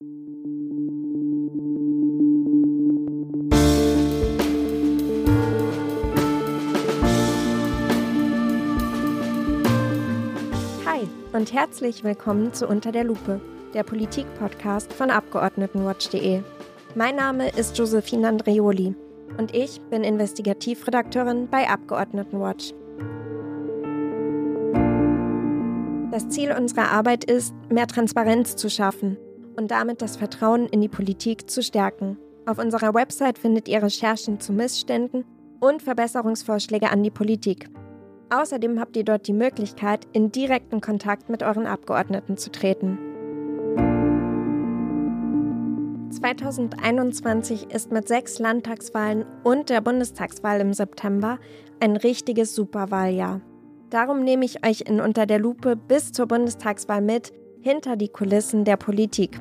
[0.00, 0.06] Hi
[11.32, 13.40] und herzlich willkommen zu Unter der Lupe,
[13.74, 16.42] der Politik-Podcast von Abgeordnetenwatch.de.
[16.94, 18.94] Mein Name ist Josephine Andreoli
[19.36, 22.72] und ich bin Investigativredakteurin bei Abgeordnetenwatch.
[26.12, 29.18] Das Ziel unserer Arbeit ist, mehr Transparenz zu schaffen
[29.58, 32.16] und damit das Vertrauen in die Politik zu stärken.
[32.46, 35.24] Auf unserer Website findet ihr Recherchen zu Missständen
[35.58, 37.68] und Verbesserungsvorschläge an die Politik.
[38.30, 42.98] Außerdem habt ihr dort die Möglichkeit, in direkten Kontakt mit euren Abgeordneten zu treten.
[46.10, 51.38] 2021 ist mit sechs Landtagswahlen und der Bundestagswahl im September
[51.80, 53.40] ein richtiges Superwahljahr.
[53.90, 58.64] Darum nehme ich euch in Unter der Lupe bis zur Bundestagswahl mit, hinter die Kulissen
[58.64, 59.40] der Politik.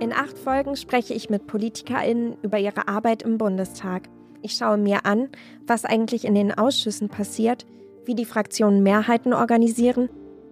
[0.00, 4.08] In acht Folgen spreche ich mit PolitikerInnen über ihre Arbeit im Bundestag.
[4.40, 5.28] Ich schaue mir an,
[5.66, 7.66] was eigentlich in den Ausschüssen passiert,
[8.06, 10.08] wie die Fraktionen Mehrheiten organisieren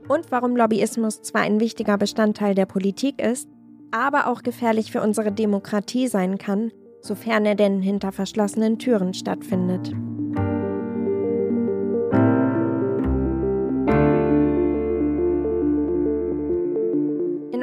[0.07, 3.49] und warum Lobbyismus zwar ein wichtiger Bestandteil der Politik ist,
[3.91, 9.95] aber auch gefährlich für unsere Demokratie sein kann, sofern er denn hinter verschlossenen Türen stattfindet.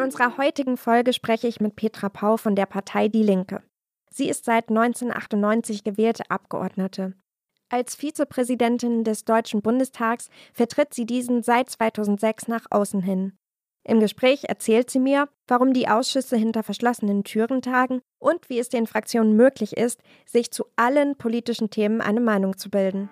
[0.06, 3.64] Unserer heutigen Folge spreche ich mit Petra Pau von der Partei Die Linke.
[4.12, 7.16] Sie ist seit 1998 gewählte Abgeordnete.
[7.70, 13.34] Als Vizepräsidentin des Deutschen Bundestags vertritt sie diesen seit 2006 nach außen hin.
[13.84, 18.70] Im Gespräch erzählt sie mir, warum die Ausschüsse hinter verschlossenen Türen tagen und wie es
[18.70, 23.10] den Fraktionen möglich ist, sich zu allen politischen Themen eine Meinung zu bilden.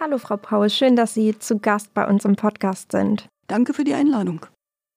[0.00, 3.26] Hallo Frau Paul, schön, dass Sie zu Gast bei uns im Podcast sind.
[3.48, 4.46] Danke für die Einladung.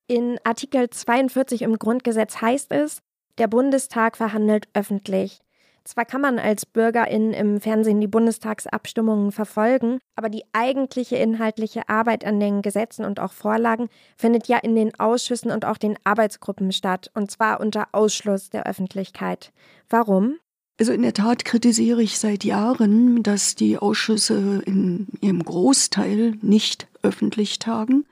[0.07, 2.99] In Artikel 42 im Grundgesetz heißt es,
[3.39, 5.39] der Bundestag verhandelt öffentlich.
[5.83, 12.23] Zwar kann man als Bürgerin im Fernsehen die Bundestagsabstimmungen verfolgen, aber die eigentliche inhaltliche Arbeit
[12.23, 16.71] an den Gesetzen und auch Vorlagen findet ja in den Ausschüssen und auch den Arbeitsgruppen
[16.71, 19.51] statt, und zwar unter Ausschluss der Öffentlichkeit.
[19.89, 20.37] Warum?
[20.81, 26.87] Also in der Tat kritisiere ich seit Jahren, dass die Ausschüsse in ihrem Großteil nicht
[27.03, 28.03] öffentlich tagen.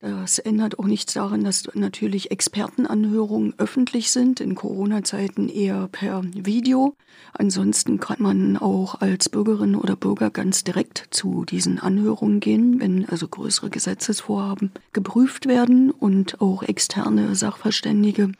[0.00, 6.96] Das ändert auch nichts daran, dass natürlich Expertenanhörungen öffentlich sind, in Corona-Zeiten eher per Video.
[7.34, 13.08] Ansonsten kann man auch als Bürgerin oder Bürger ganz direkt zu diesen Anhörungen gehen, wenn
[13.08, 18.32] also größere Gesetzesvorhaben geprüft werden und auch externe Sachverständige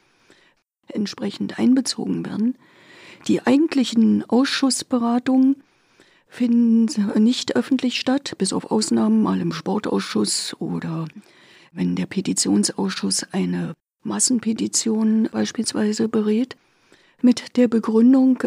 [0.89, 2.57] entsprechend einbezogen werden.
[3.29, 5.63] Die eigentlichen Ausschussberatungen
[6.27, 11.07] finden nicht öffentlich statt, bis auf Ausnahmen mal im Sportausschuss oder
[11.73, 16.57] wenn der Petitionsausschuss eine Massenpetition beispielsweise berät,
[17.21, 18.43] mit der Begründung,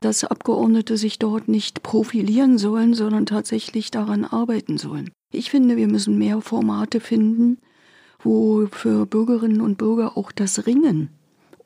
[0.00, 5.10] dass Abgeordnete sich dort nicht profilieren sollen, sondern tatsächlich daran arbeiten sollen.
[5.30, 7.58] Ich finde, wir müssen mehr Formate finden,
[8.18, 11.10] wo für Bürgerinnen und Bürger auch das Ringen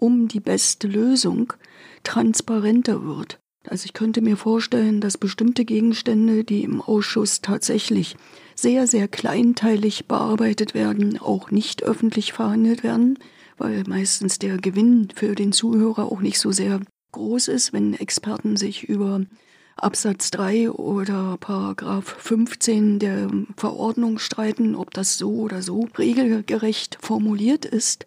[0.04, 1.54] um die beste Lösung
[2.02, 3.40] transparenter wird.
[3.66, 8.14] Also ich könnte mir vorstellen, dass bestimmte Gegenstände, die im Ausschuss tatsächlich
[8.54, 13.18] sehr, sehr kleinteilig bearbeitet werden, auch nicht öffentlich verhandelt werden,
[13.56, 16.80] weil meistens der Gewinn für den Zuhörer auch nicht so sehr
[17.12, 19.22] groß ist, wenn Experten sich über
[19.76, 27.64] Absatz 3 oder Paragraph 15 der Verordnung streiten, ob das so oder so regelgerecht formuliert
[27.64, 28.06] ist.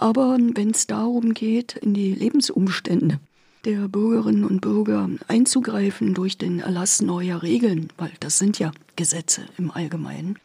[0.00, 3.18] Aber wenn es darum geht, in die Lebensumstände
[3.64, 9.42] der Bürgerinnen und Bürger einzugreifen durch den Erlass neuer Regeln, weil das sind ja Gesetze
[9.58, 10.38] im Allgemeinen,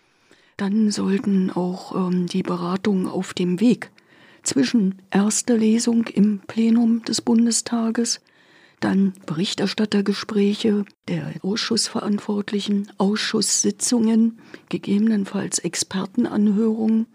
[0.58, 3.92] dann sollten auch ähm, die Beratungen auf dem Weg
[4.42, 8.22] zwischen erster Lesung im Plenum des Bundestages,
[8.80, 14.39] dann Berichterstattergespräche der Ausschussverantwortlichen, Ausschusssitzungen,
[14.69, 17.06] gegebenenfalls Expertenanhörungen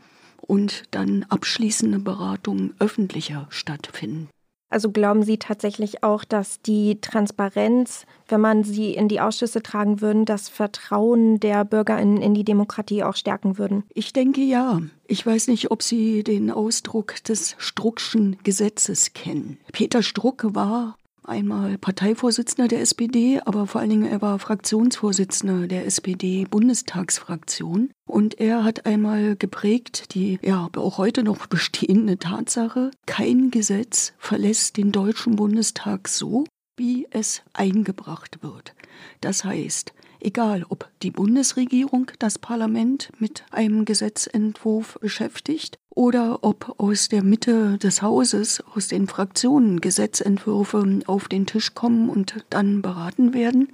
[0.48, 4.28] und dann abschließende Beratungen öffentlicher stattfinden.
[4.70, 10.02] Also glauben Sie tatsächlich auch, dass die Transparenz, wenn man sie in die Ausschüsse tragen
[10.02, 13.84] würde, das Vertrauen der BürgerInnen in die Demokratie auch stärken würden?
[13.94, 14.82] Ich denke ja.
[15.06, 19.56] Ich weiß nicht, ob Sie den Ausdruck des Struckschen Gesetzes kennen.
[19.72, 20.98] Peter Struck war
[21.28, 27.90] einmal Parteivorsitzender der SPD, aber vor allen Dingen er war Fraktionsvorsitzender der SPD-Bundestagsfraktion.
[28.06, 34.76] Und er hat einmal geprägt die ja auch heute noch bestehende Tatsache, kein Gesetz verlässt
[34.76, 36.44] den Deutschen Bundestag so,
[36.76, 38.74] wie es eingebracht wird.
[39.20, 47.08] Das heißt, egal ob die Bundesregierung das Parlament mit einem Gesetzentwurf beschäftigt oder ob aus
[47.08, 53.34] der Mitte des Hauses, aus den Fraktionen Gesetzentwürfe auf den Tisch kommen und dann beraten
[53.34, 53.72] werden.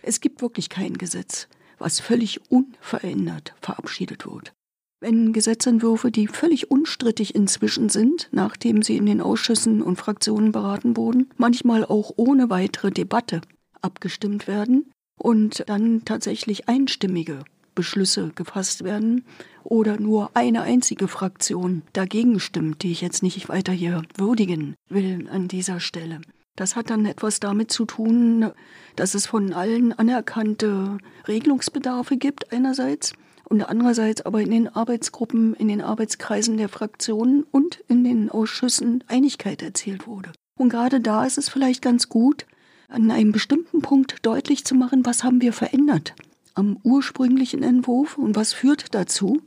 [0.00, 4.52] Es gibt wirklich kein Gesetz, was völlig unverändert verabschiedet wird.
[5.00, 10.96] Wenn Gesetzentwürfe, die völlig unstrittig inzwischen sind, nachdem sie in den Ausschüssen und Fraktionen beraten
[10.96, 13.40] wurden, manchmal auch ohne weitere Debatte
[13.82, 17.40] abgestimmt werden und dann tatsächlich einstimmige
[17.80, 19.24] Beschlüsse gefasst werden
[19.64, 25.26] oder nur eine einzige Fraktion dagegen stimmt, die ich jetzt nicht weiter hier würdigen will
[25.32, 26.20] an dieser Stelle.
[26.56, 28.50] Das hat dann etwas damit zu tun,
[28.96, 35.68] dass es von allen anerkannte Regelungsbedarfe gibt einerseits und andererseits aber in den Arbeitsgruppen, in
[35.68, 40.32] den Arbeitskreisen der Fraktionen und in den Ausschüssen Einigkeit erzielt wurde.
[40.58, 42.44] Und gerade da ist es vielleicht ganz gut,
[42.88, 46.12] an einem bestimmten Punkt deutlich zu machen, was haben wir verändert
[46.54, 49.40] am ursprünglichen Entwurf und was führt dazu,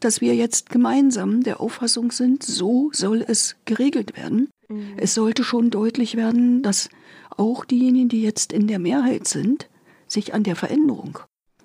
[0.00, 4.48] dass wir jetzt gemeinsam der Auffassung sind, so soll es geregelt werden.
[4.68, 4.94] Mhm.
[4.96, 6.88] Es sollte schon deutlich werden, dass
[7.36, 9.68] auch diejenigen, die jetzt in der Mehrheit sind,
[10.06, 11.18] sich an der Veränderung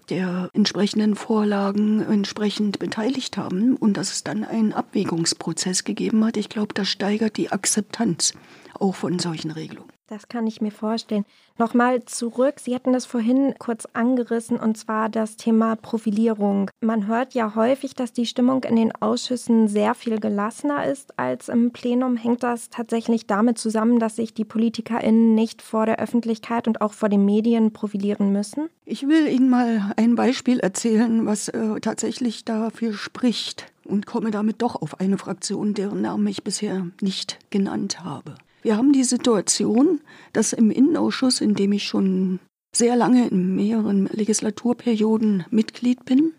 [0.09, 6.37] der entsprechenden Vorlagen entsprechend beteiligt haben und dass es dann einen Abwägungsprozess gegeben hat.
[6.37, 8.33] Ich glaube, das steigert die Akzeptanz
[8.79, 9.94] auch von solchen Regelungen.
[10.07, 11.25] Das kann ich mir vorstellen.
[11.57, 16.69] Nochmal zurück, Sie hatten das vorhin kurz angerissen, und zwar das Thema Profilierung.
[16.79, 21.49] Man hört ja häufig, dass die Stimmung in den Ausschüssen sehr viel gelassener ist als
[21.49, 22.17] im Plenum.
[22.17, 26.93] Hängt das tatsächlich damit zusammen, dass sich die PolitikerInnen nicht vor der Öffentlichkeit und auch
[26.93, 28.69] vor den Medien profilieren müssen?
[28.85, 34.61] Ich will Ihnen mal ein Beispiel erzählen, was äh, tatsächlich dafür spricht und komme damit
[34.61, 38.35] doch auf eine Fraktion, deren Namen ich bisher nicht genannt habe.
[38.65, 40.01] Wir haben die Situation,
[40.33, 42.39] dass im Innenausschuss, in dem ich schon
[42.75, 46.33] sehr lange in mehreren Legislaturperioden Mitglied bin,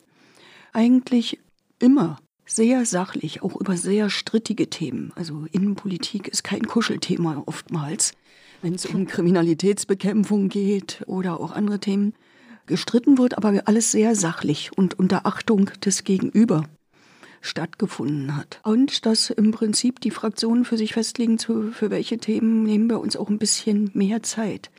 [0.73, 1.39] eigentlich
[1.79, 5.13] immer sehr sachlich, auch über sehr strittige Themen.
[5.15, 8.11] Also Innenpolitik ist kein Kuschelthema oftmals,
[8.61, 12.13] wenn es um Kriminalitätsbekämpfung geht oder auch andere Themen,
[12.67, 16.65] gestritten wird, aber alles sehr sachlich und unter Achtung des Gegenüber
[17.41, 18.61] stattgefunden hat.
[18.65, 23.17] Und dass im Prinzip die Fraktionen für sich festlegen, für welche Themen nehmen wir uns
[23.17, 24.71] auch ein bisschen mehr Zeit.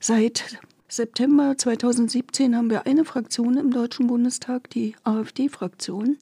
[0.00, 0.58] Seit
[0.88, 6.16] September 2017 haben wir eine Fraktion im Deutschen Bundestag, die AfD-Fraktion,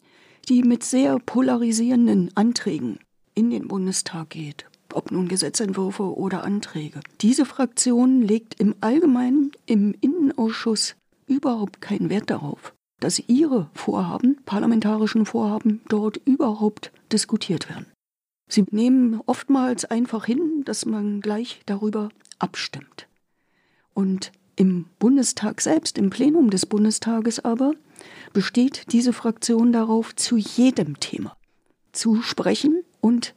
[0.48, 2.98] die mit sehr polarisierenden Anträgen
[3.34, 7.00] in den Bundestag geht, ob nun Gesetzentwürfe oder Anträge.
[7.20, 10.96] Diese Fraktion legt im Allgemeinen im Innenausschuss
[11.26, 17.86] überhaupt keinen Wert darauf, dass ihre Vorhaben, parlamentarischen Vorhaben, dort überhaupt diskutiert werden.
[18.48, 23.08] Sie nehmen oftmals einfach hin, dass man gleich darüber abstimmt.
[23.92, 27.72] Und im Bundestag selbst, im Plenum des Bundestages aber,
[28.32, 31.36] besteht diese Fraktion darauf, zu jedem Thema
[31.92, 32.82] zu sprechen.
[33.00, 33.34] Und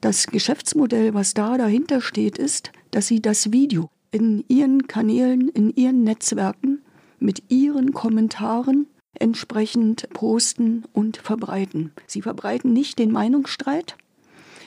[0.00, 5.74] das Geschäftsmodell, was da dahinter steht, ist, dass sie das Video in ihren Kanälen, in
[5.74, 6.82] ihren Netzwerken
[7.18, 8.86] mit ihren Kommentaren
[9.18, 11.92] entsprechend posten und verbreiten.
[12.06, 13.96] Sie verbreiten nicht den Meinungsstreit,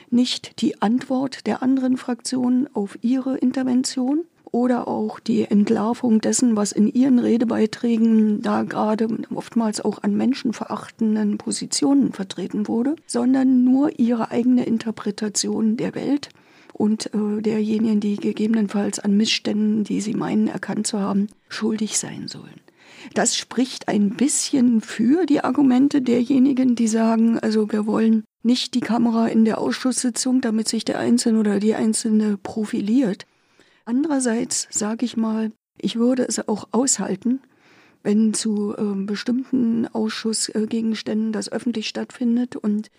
[0.10, 4.26] nicht die Antwort der anderen Fraktionen auf ihre Intervention
[4.56, 11.38] oder auch die Entlarvung dessen, was in ihren Redebeiträgen da gerade oftmals auch an menschenverachtenden
[11.38, 16.30] Positionen vertreten wurde, sondern nur ihre eigene Interpretation der Welt
[16.72, 22.28] und äh, derjenigen, die gegebenenfalls an Missständen, die sie meinen erkannt zu haben, schuldig sein
[22.28, 22.65] sollen.
[23.14, 28.80] Das spricht ein bisschen für die Argumente derjenigen, die sagen, also wir wollen nicht die
[28.80, 33.26] Kamera in der Ausschusssitzung, damit sich der Einzelne oder die Einzelne profiliert.
[33.86, 37.42] Andererseits sage ich mal, ich würde es auch aushalten,
[38.04, 42.90] wenn zu äh, bestimmten Ausschussgegenständen das öffentlich stattfindet und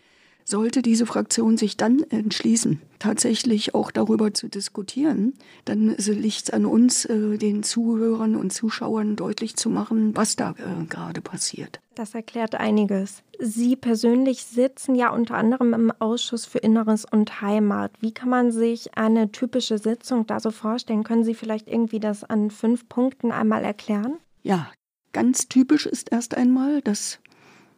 [0.47, 5.35] sollte diese Fraktion sich dann entschließen, tatsächlich auch darüber zu diskutieren,
[5.65, 10.53] dann liegt es an uns, äh, den Zuhörern und Zuschauern deutlich zu machen, was da
[10.53, 11.81] äh, gerade passiert.
[11.97, 13.23] Das erklärt einiges.
[13.41, 17.91] Sie persönlich sitzen ja unter anderem im Ausschuss für Inneres und Heimat.
[18.01, 21.03] Wie kann man sich eine typische Sitzung da so vorstellen?
[21.03, 24.19] Können Sie vielleicht irgendwie das an fünf Punkten einmal erklären?
[24.43, 24.71] Ja,
[25.13, 27.19] ganz typisch ist erst einmal, dass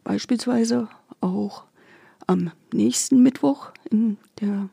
[0.03, 0.87] beispielsweise
[1.21, 1.63] auch
[2.29, 4.69] am nächsten Mittwoch in der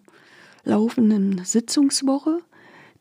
[0.64, 2.40] laufenden Sitzungswoche.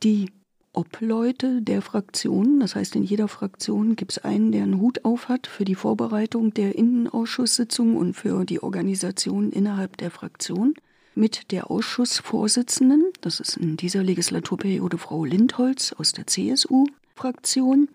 [0.02, 0.32] Die
[0.72, 5.28] Obleute der Fraktionen, das heißt in jeder Fraktion gibt es einen, der einen Hut auf
[5.28, 10.74] hat für die Vorbereitung der Innenausschusssitzung und für die Organisation innerhalb der Fraktion,
[11.16, 17.90] mit der Ausschussvorsitzenden, das ist in dieser Legislaturperiode Frau Lindholz aus der CSU-Fraktion,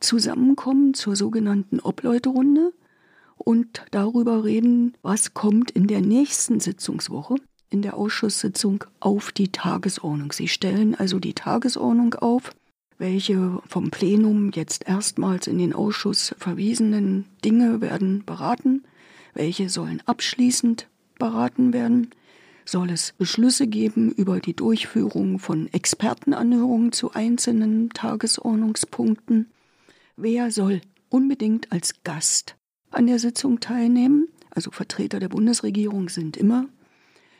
[0.00, 2.72] zusammenkommen zur sogenannten Obleuterunde
[3.44, 7.36] und darüber reden, was kommt in der nächsten Sitzungswoche
[7.70, 10.32] in der Ausschusssitzung auf die Tagesordnung.
[10.32, 12.54] Sie stellen also die Tagesordnung auf,
[12.98, 18.84] welche vom Plenum jetzt erstmals in den Ausschuss verwiesenen Dinge werden beraten,
[19.34, 22.10] welche sollen abschließend beraten werden,
[22.64, 29.50] soll es Beschlüsse geben über die Durchführung von Expertenanhörungen zu einzelnen Tagesordnungspunkten,
[30.16, 32.56] wer soll unbedingt als Gast
[32.94, 36.66] an der Sitzung teilnehmen, also Vertreter der Bundesregierung sind immer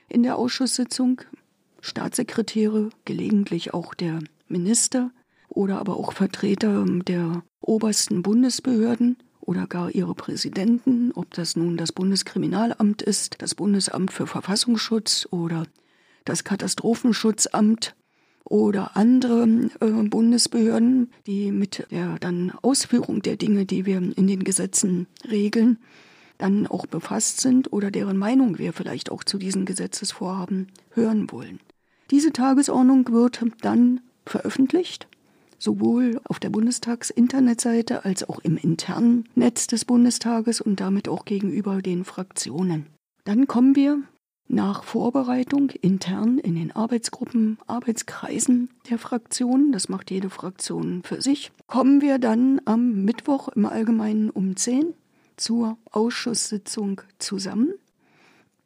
[0.08, 1.22] in der Ausschusssitzung,
[1.80, 5.10] Staatssekretäre, gelegentlich auch der Minister
[5.48, 11.92] oder aber auch Vertreter der obersten Bundesbehörden oder gar ihre Präsidenten, ob das nun das
[11.92, 15.64] Bundeskriminalamt ist, das Bundesamt für Verfassungsschutz oder
[16.24, 17.94] das Katastrophenschutzamt
[18.44, 24.44] oder andere äh, Bundesbehörden, die mit der dann Ausführung der Dinge, die wir in den
[24.44, 25.78] Gesetzen regeln,
[26.38, 31.60] dann auch befasst sind oder deren Meinung wir vielleicht auch zu diesen Gesetzesvorhaben hören wollen.
[32.10, 35.08] Diese Tagesordnung wird dann veröffentlicht,
[35.58, 41.80] sowohl auf der Bundestags-Internetseite als auch im internen Netz des Bundestages und damit auch gegenüber
[41.80, 42.86] den Fraktionen.
[43.24, 44.02] Dann kommen wir
[44.48, 51.50] nach Vorbereitung intern in den Arbeitsgruppen, Arbeitskreisen der Fraktionen, das macht jede Fraktion für sich,
[51.66, 54.94] kommen wir dann am Mittwoch im Allgemeinen um 10
[55.36, 57.74] zur Ausschusssitzung zusammen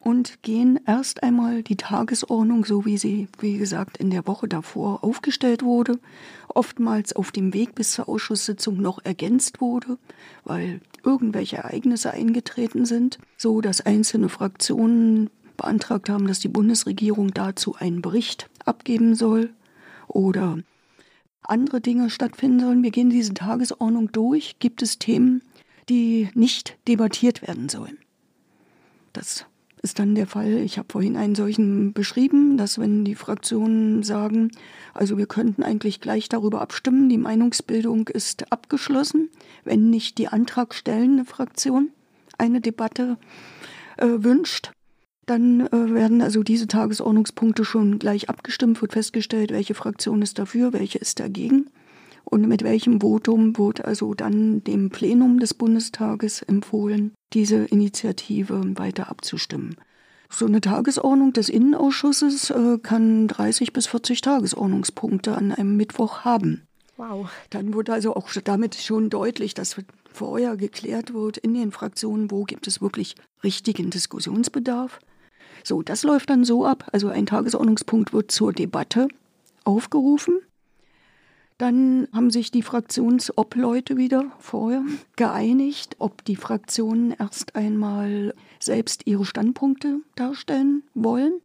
[0.00, 5.02] und gehen erst einmal die Tagesordnung, so wie sie, wie gesagt, in der Woche davor
[5.02, 5.99] aufgestellt wurde,
[6.49, 9.99] oftmals auf dem Weg bis zur Ausschusssitzung noch ergänzt wurde,
[10.44, 17.75] weil irgendwelche Ereignisse eingetreten sind, so dass einzelne Fraktionen beantragt haben, dass die Bundesregierung dazu
[17.77, 19.50] einen Bericht abgeben soll
[20.07, 20.59] oder
[21.43, 22.83] andere Dinge stattfinden sollen.
[22.83, 24.59] Wir gehen diese Tagesordnung durch.
[24.59, 25.43] Gibt es Themen,
[25.91, 27.99] die nicht debattiert werden sollen.
[29.12, 29.47] Das
[29.83, 30.59] ist dann der Fall.
[30.59, 34.50] Ich habe vorhin einen solchen beschrieben, dass wenn die Fraktionen sagen,
[34.93, 39.31] also wir könnten eigentlich gleich darüber abstimmen, die Meinungsbildung ist abgeschlossen,
[39.65, 41.91] wenn nicht die antragstellende Fraktion
[42.38, 43.19] eine Debatte
[43.97, 44.73] äh, wünscht,
[45.28, 50.73] dann äh, werden also diese Tagesordnungspunkte schon gleich abgestimmt, wird festgestellt, welche Fraktion ist dafür,
[50.73, 51.66] welche ist dagegen
[52.30, 59.08] und mit welchem Votum wurde also dann dem Plenum des Bundestages empfohlen, diese Initiative weiter
[59.08, 59.76] abzustimmen.
[60.30, 66.66] So eine Tagesordnung des Innenausschusses äh, kann 30 bis 40 Tagesordnungspunkte an einem Mittwoch haben.
[66.99, 67.30] Wow.
[67.49, 69.76] Dann wurde also auch damit schon deutlich, dass
[70.12, 74.99] vorher geklärt wird in den Fraktionen, wo gibt es wirklich richtigen Diskussionsbedarf.
[75.65, 76.88] So, das läuft dann so ab.
[76.93, 79.09] Also ein Tagesordnungspunkt wird zur Debatte
[79.65, 80.41] aufgerufen.
[81.59, 84.83] Dann haben sich die Fraktionsobleute wieder vorher
[85.17, 91.41] geeinigt, ob die Fraktionen erst einmal selbst ihre Standpunkte darstellen wollen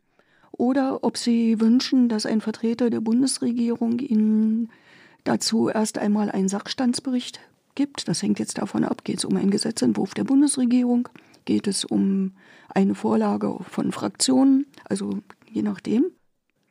[0.51, 4.70] oder ob sie wünschen, dass ein Vertreter der Bundesregierung ihnen
[5.24, 7.39] dazu erst einmal einen Sachstandsbericht
[7.74, 8.08] gibt.
[8.08, 11.10] Das hängt jetzt davon ab, geht es um einen Gesetzentwurf der Bundesregierung,
[11.45, 12.33] geht es um
[12.69, 15.19] eine Vorlage von Fraktionen, also
[15.50, 16.05] je nachdem.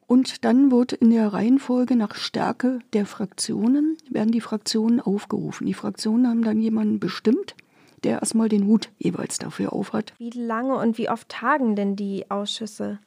[0.06, 5.66] Und dann wird in der Reihenfolge nach Stärke der Fraktionen, werden die Fraktionen aufgerufen.
[5.66, 7.54] Die Fraktionen haben dann jemanden bestimmt,
[8.04, 10.12] der erstmal den Hut jeweils dafür aufhat.
[10.18, 12.98] Wie lange und wie oft tagen denn die Ausschüsse?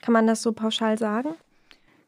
[0.00, 1.34] Kann man das so pauschal sagen?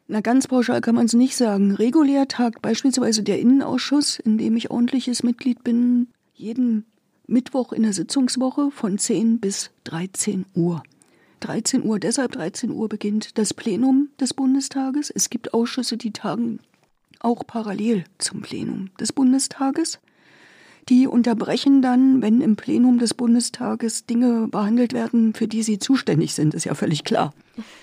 [0.08, 1.72] Na, ganz pauschal kann man es nicht sagen.
[1.72, 6.86] Regulär tagt beispielsweise der Innenausschuss, in dem ich ordentliches Mitglied bin, jeden
[7.26, 10.82] Mittwoch in der Sitzungswoche von 10 bis 13 Uhr.
[11.40, 15.10] 13 Uhr, deshalb 13 Uhr beginnt das Plenum des Bundestages.
[15.10, 16.60] Es gibt Ausschüsse, die tagen
[17.20, 19.98] auch parallel zum Plenum des Bundestages.
[20.88, 26.32] Die unterbrechen dann, wenn im Plenum des Bundestages Dinge behandelt werden, für die sie zuständig
[26.32, 27.34] sind, ist ja völlig klar,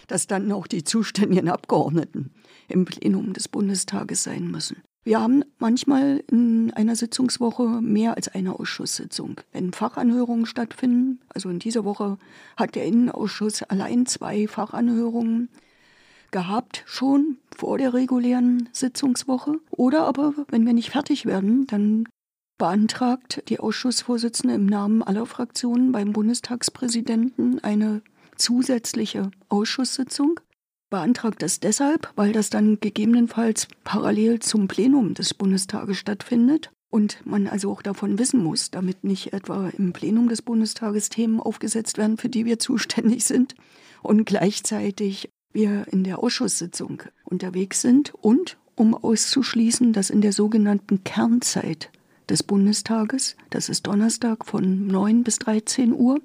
[0.07, 2.31] dass dann auch die zuständigen Abgeordneten
[2.69, 4.77] im Plenum des Bundestages sein müssen.
[5.05, 9.41] Wir haben manchmal in einer Sitzungswoche mehr als eine Ausschusssitzung.
[9.51, 12.17] Wenn Fachanhörungen stattfinden, also in dieser Woche
[12.55, 15.49] hat der Innenausschuss allein zwei Fachanhörungen
[16.31, 19.59] gehabt, schon vor der regulären Sitzungswoche.
[19.71, 22.07] Oder aber, wenn wir nicht fertig werden, dann
[22.57, 28.01] beantragt die Ausschussvorsitzende im Namen aller Fraktionen beim Bundestagspräsidenten eine
[28.37, 30.39] zusätzliche Ausschusssitzung
[30.93, 37.47] beantragt das deshalb, weil das dann gegebenenfalls parallel zum Plenum des Bundestages stattfindet und man
[37.47, 42.19] also auch davon wissen muss, damit nicht etwa im Plenum des Bundestages Themen aufgesetzt werden,
[42.19, 43.55] für die wir zuständig sind
[44.03, 51.03] und gleichzeitig wir in der Ausschusssitzung unterwegs sind und um auszuschließen, dass in der sogenannten
[51.03, 51.89] Kernzeit
[52.29, 53.35] des Bundestages.
[53.49, 56.19] Das ist Donnerstag von 9 bis 13 Uhr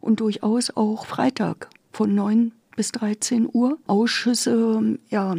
[0.00, 3.76] und durchaus auch Freitag von 9 bis 13 Uhr.
[3.86, 5.34] Ausschüsse, ja,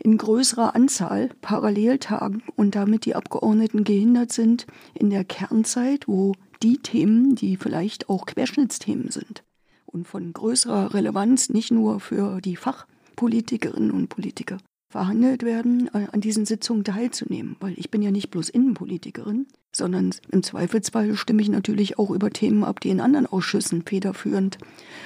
[0.00, 6.34] in größerer Anzahl parallel tagen und damit die Abgeordneten gehindert sind, in der Kernzeit, wo
[6.60, 9.44] die Themen, die vielleicht auch Querschnittsthemen sind
[9.86, 14.58] und von größerer Relevanz nicht nur für die Fachpolitikerinnen und Politiker
[14.88, 20.14] verhandelt werden, äh, an diesen Sitzungen teilzunehmen, weil ich bin ja nicht bloß Innenpolitikerin, sondern
[20.30, 24.58] im Zweifelsfall stimme ich natürlich auch über Themen ab, die in anderen Ausschüssen federführend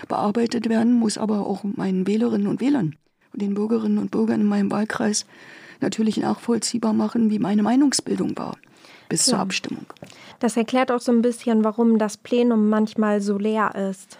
[0.08, 2.96] bearbeitet werden, muss aber auch meinen Wählerinnen und Wählern
[3.32, 5.26] und den Bürgerinnen und Bürgern in meinem Wahlkreis
[5.80, 8.56] natürlich nachvollziehbar machen, wie meine Meinungsbildung war
[9.08, 9.32] bis ja.
[9.32, 9.86] zur Abstimmung.
[10.40, 14.18] Das erklärt auch so ein bisschen, warum das Plenum manchmal so leer ist.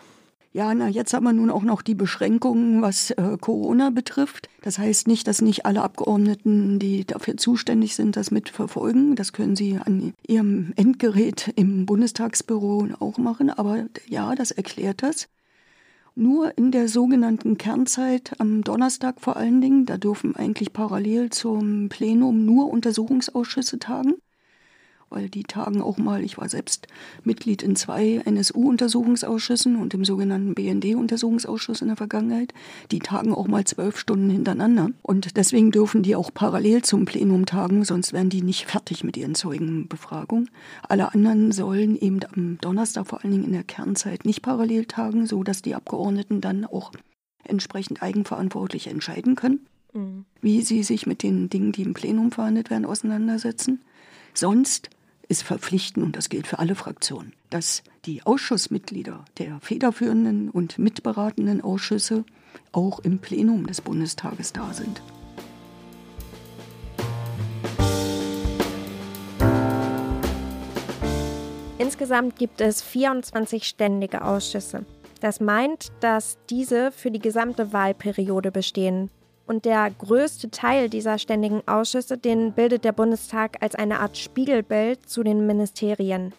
[0.56, 4.48] Ja, na, jetzt haben wir nun auch noch die Beschränkungen, was äh, Corona betrifft.
[4.62, 9.16] Das heißt nicht, dass nicht alle Abgeordneten, die dafür zuständig sind, das mitverfolgen.
[9.16, 13.50] Das können sie an ihrem Endgerät im Bundestagsbüro auch machen.
[13.50, 15.28] Aber ja, das erklärt das.
[16.14, 21.90] Nur in der sogenannten Kernzeit am Donnerstag vor allen Dingen, da dürfen eigentlich parallel zum
[21.90, 24.14] Plenum nur Untersuchungsausschüsse tagen
[25.08, 26.88] weil die tagen auch mal, ich war selbst
[27.22, 32.52] Mitglied in zwei NSU-Untersuchungsausschüssen und im sogenannten BND-Untersuchungsausschuss in der Vergangenheit.
[32.90, 34.90] Die tagen auch mal zwölf Stunden hintereinander.
[35.02, 39.16] Und deswegen dürfen die auch parallel zum Plenum tagen, sonst wären die nicht fertig mit
[39.16, 40.50] ihren Zeugenbefragungen.
[40.88, 45.26] Alle anderen sollen eben am Donnerstag vor allen Dingen in der Kernzeit nicht parallel tagen,
[45.26, 46.92] so dass die Abgeordneten dann auch
[47.44, 50.25] entsprechend eigenverantwortlich entscheiden können, mhm.
[50.40, 53.80] wie sie sich mit den Dingen, die im Plenum verhandelt werden, auseinandersetzen.
[54.34, 54.90] Sonst
[55.28, 61.61] ist verpflichtend, und das gilt für alle Fraktionen, dass die Ausschussmitglieder der federführenden und mitberatenden
[61.61, 62.25] Ausschüsse
[62.73, 65.02] auch im Plenum des Bundestages da sind.
[71.78, 74.85] Insgesamt gibt es 24 ständige Ausschüsse.
[75.21, 79.11] Das meint, dass diese für die gesamte Wahlperiode bestehen.
[79.46, 85.09] Und der größte Teil dieser ständigen Ausschüsse, den bildet der Bundestag als eine Art Spiegelbild
[85.09, 86.32] zu den Ministerien.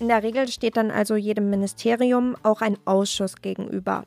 [0.00, 4.04] In der Regel steht dann also jedem Ministerium auch ein Ausschuss gegenüber.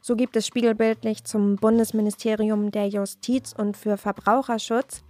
[0.00, 5.04] So gibt es spiegelbildlich zum Bundesministerium der Justiz und für Verbraucherschutz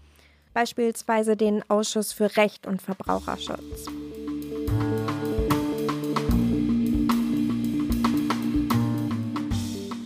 [0.53, 3.87] beispielsweise den Ausschuss für Recht und Verbraucherschutz.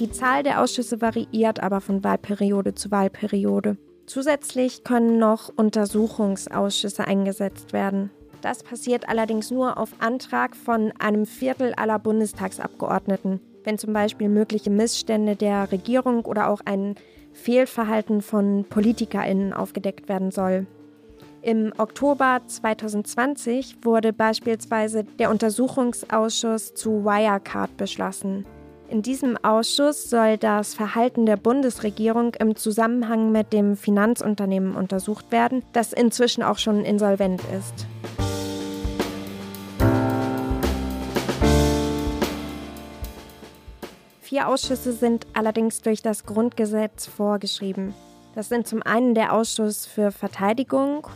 [0.06, 3.76] Die Zahl der Ausschüsse variiert aber von Wahlperiode zu Wahlperiode.
[4.06, 8.10] Zusätzlich können noch Untersuchungsausschüsse eingesetzt werden.
[8.40, 14.70] Das passiert allerdings nur auf Antrag von einem Viertel aller Bundestagsabgeordneten, wenn zum Beispiel mögliche
[14.70, 16.94] Missstände der Regierung oder auch ein
[17.32, 20.68] Fehlverhalten von Politikerinnen aufgedeckt werden soll.
[21.42, 28.46] Im Oktober 2020 wurde beispielsweise der Untersuchungsausschuss zu Wirecard beschlossen.
[28.88, 35.64] In diesem Ausschuss soll das Verhalten der Bundesregierung im Zusammenhang mit dem Finanzunternehmen untersucht werden,
[35.72, 37.86] das inzwischen auch schon insolvent ist.
[44.20, 47.92] Vier Ausschüsse sind allerdings durch das Grundgesetz vorgeschrieben.
[48.36, 51.08] Das sind zum einen der Ausschuss für Verteidigung,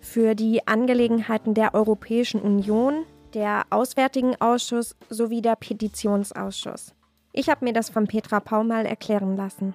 [0.00, 6.95] für die Angelegenheiten der Europäischen Union, der Auswärtigen Ausschuss sowie der Petitionsausschuss.
[7.38, 9.74] Ich habe mir das von Petra Pau mal erklären lassen.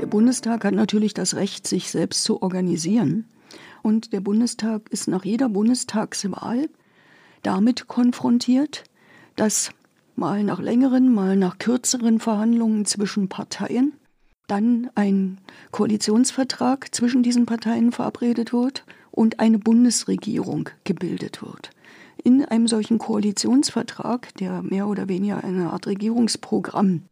[0.00, 3.28] Der Bundestag hat natürlich das Recht, sich selbst zu organisieren.
[3.82, 6.68] Und der Bundestag ist nach jeder Bundestagswahl
[7.44, 8.82] damit konfrontiert,
[9.36, 9.70] dass
[10.16, 13.92] mal nach längeren, mal nach kürzeren Verhandlungen zwischen Parteien
[14.48, 15.38] dann ein
[15.70, 21.70] Koalitionsvertrag zwischen diesen Parteien verabredet wird und eine Bundesregierung gebildet wird
[22.26, 27.02] in einem solchen Koalitionsvertrag, der mehr oder weniger eine Art Regierungsprogramm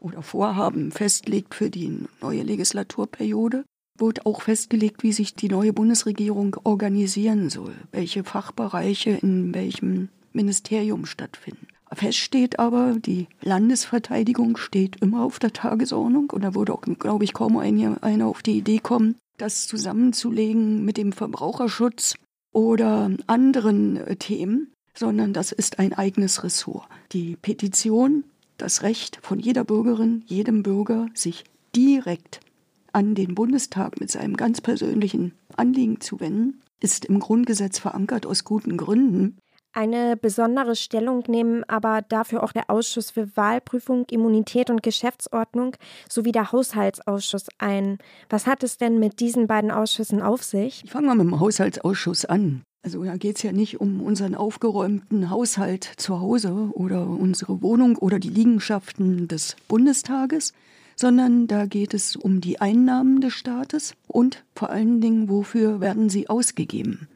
[0.00, 3.64] oder Vorhaben festlegt für die neue Legislaturperiode,
[3.96, 11.06] wird auch festgelegt, wie sich die neue Bundesregierung organisieren soll, welche Fachbereiche in welchem Ministerium
[11.06, 11.66] stattfinden.
[11.90, 17.24] Fest steht aber, die Landesverteidigung steht immer auf der Tagesordnung und da würde auch, glaube
[17.24, 22.14] ich, kaum einer auf die Idee kommen, das zusammenzulegen mit dem Verbraucherschutz
[22.52, 26.88] oder anderen äh, Themen, sondern das ist ein eigenes Ressort.
[27.12, 28.24] Die Petition,
[28.58, 32.40] das Recht von jeder Bürgerin, jedem Bürger, sich direkt
[32.92, 38.44] an den Bundestag mit seinem ganz persönlichen Anliegen zu wenden, ist im Grundgesetz verankert aus
[38.44, 39.36] guten Gründen.
[39.72, 45.76] Eine besondere Stellung nehmen aber dafür auch der Ausschuss für Wahlprüfung, Immunität und Geschäftsordnung
[46.08, 47.98] sowie der Haushaltsausschuss ein.
[48.28, 50.82] Was hat es denn mit diesen beiden Ausschüssen auf sich?
[50.84, 52.62] Ich fange mal mit dem Haushaltsausschuss an.
[52.82, 57.96] Also da geht es ja nicht um unseren aufgeräumten Haushalt zu Hause oder unsere Wohnung
[57.96, 60.52] oder die Liegenschaften des Bundestages,
[60.96, 66.08] sondern da geht es um die Einnahmen des Staates und vor allen Dingen, wofür werden
[66.08, 67.06] sie ausgegeben?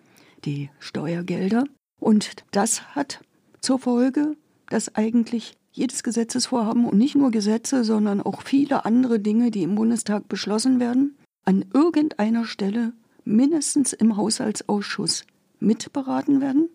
[0.45, 1.65] Die Steuergelder.
[2.01, 3.21] Und das hat
[3.61, 4.37] zur Folge,
[4.69, 9.75] dass eigentlich jedes Gesetzesvorhaben und nicht nur Gesetze, sondern auch viele andere Dinge, die im
[9.75, 12.93] Bundestag beschlossen werden, an irgendeiner Stelle
[13.25, 15.25] mindestens im Haushaltsausschuss
[15.61, 16.69] mitberaten werden,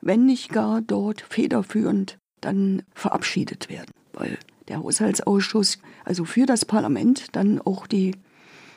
[0.00, 7.36] wenn nicht gar dort federführend dann verabschiedet werden, weil der Haushaltsausschuss also für das Parlament
[7.36, 8.14] dann auch die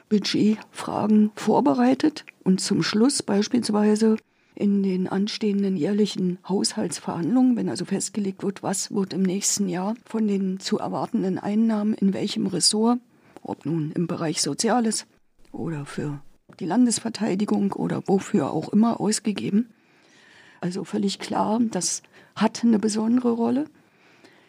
[0.10, 4.18] Budgetfragen vorbereitet und zum Schluss beispielsweise
[4.56, 10.28] in den anstehenden jährlichen Haushaltsverhandlungen, wenn also festgelegt wird, was wird im nächsten Jahr von
[10.28, 13.00] den zu erwartenden Einnahmen in welchem Ressort,
[13.42, 15.06] ob nun im Bereich Soziales
[15.52, 16.22] oder für
[16.60, 19.70] die Landesverteidigung oder wofür auch immer ausgegeben.
[20.62, 22.04] Also völlig klar, das
[22.36, 23.66] hat eine besondere Rolle.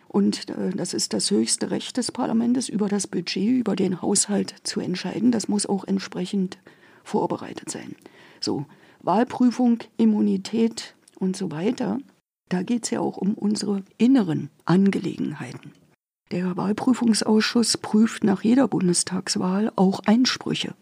[0.08, 4.54] Und äh, das ist das höchste Recht des Parlaments, über das Budget, über den Haushalt
[4.64, 5.30] zu entscheiden.
[5.30, 6.58] Das muss auch entsprechend
[7.04, 7.94] vorbereitet sein.
[8.40, 8.66] So,
[9.02, 11.98] Wahlprüfung, Immunität und so weiter,
[12.48, 15.72] da geht es ja auch um unsere inneren Angelegenheiten.
[16.30, 20.74] Der Wahlprüfungsausschuss prüft nach jeder Bundestagswahl auch Einsprüche,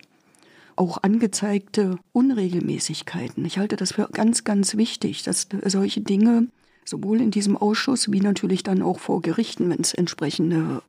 [0.76, 3.44] auch angezeigte Unregelmäßigkeiten.
[3.44, 6.48] Ich halte das für ganz, ganz wichtig, dass solche Dinge
[6.84, 10.82] sowohl in diesem Ausschuss wie natürlich dann auch vor Gerichten, wenn es entsprechende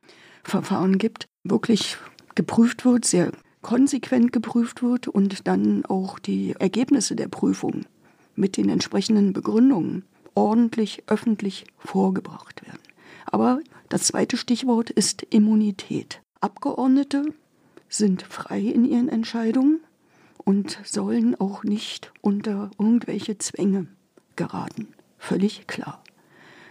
[0.43, 1.97] Verfahren gibt, wirklich
[2.35, 7.85] geprüft wird, sehr konsequent geprüft wird und dann auch die Ergebnisse der Prüfung
[8.35, 12.79] mit den entsprechenden Begründungen ordentlich öffentlich vorgebracht werden.
[13.25, 16.21] Aber das zweite Stichwort ist Immunität.
[16.39, 17.33] Abgeordnete
[17.89, 19.81] sind frei in ihren Entscheidungen
[20.37, 23.87] und sollen auch nicht unter irgendwelche Zwänge
[24.35, 24.87] geraten.
[25.17, 26.01] Völlig klar.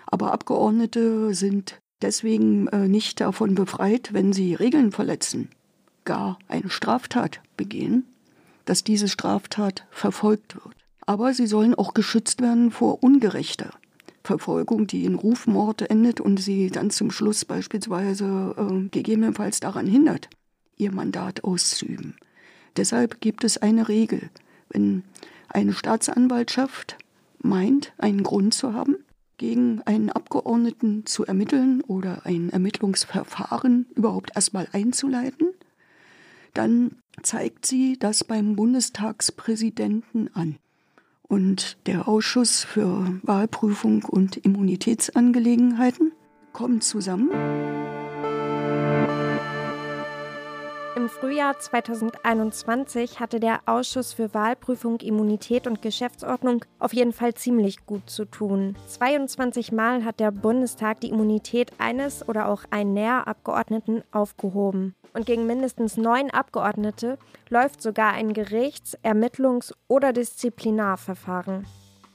[0.07, 5.51] Aber Abgeordnete sind deswegen äh, nicht davon befreit, wenn sie Regeln verletzen,
[6.09, 8.07] gar eine Straftat begehen,
[8.65, 10.75] dass diese Straftat verfolgt wird.
[11.03, 13.71] Aber sie sollen auch geschützt werden vor ungerechter
[14.25, 20.31] Verfolgung, die in Rufmord endet und sie dann zum Schluss beispielsweise äh, gegebenenfalls daran hindert,
[20.79, 22.17] ihr Mandat auszuüben.
[22.79, 24.31] Deshalb gibt es eine Regel.
[24.71, 25.03] Wenn
[25.49, 26.97] eine Staatsanwaltschaft
[27.39, 28.97] meint, einen Grund zu haben,
[29.37, 35.49] gegen einen Abgeordneten zu ermitteln oder ein Ermittlungsverfahren überhaupt erstmal einzuleiten,
[36.59, 40.57] dann zeigt sie das beim Bundestagspräsidenten an.
[41.23, 46.13] Und der Ausschuss für Wahlprüfung und Immunitätsangelegenheiten
[46.53, 47.31] kommt zusammen.
[51.09, 57.87] Im Frühjahr 2021 hatte der Ausschuss für Wahlprüfung, Immunität und Geschäftsordnung auf jeden Fall ziemlich
[57.87, 58.77] gut zu tun.
[58.89, 64.95] 22 Mal hat der Bundestag die Immunität eines oder auch einen Näherabgeordneten aufgehoben.
[65.15, 67.17] Und gegen mindestens neun Abgeordnete
[67.49, 71.67] läuft sogar ein Gerichts-, Ermittlungs- oder Disziplinarverfahren.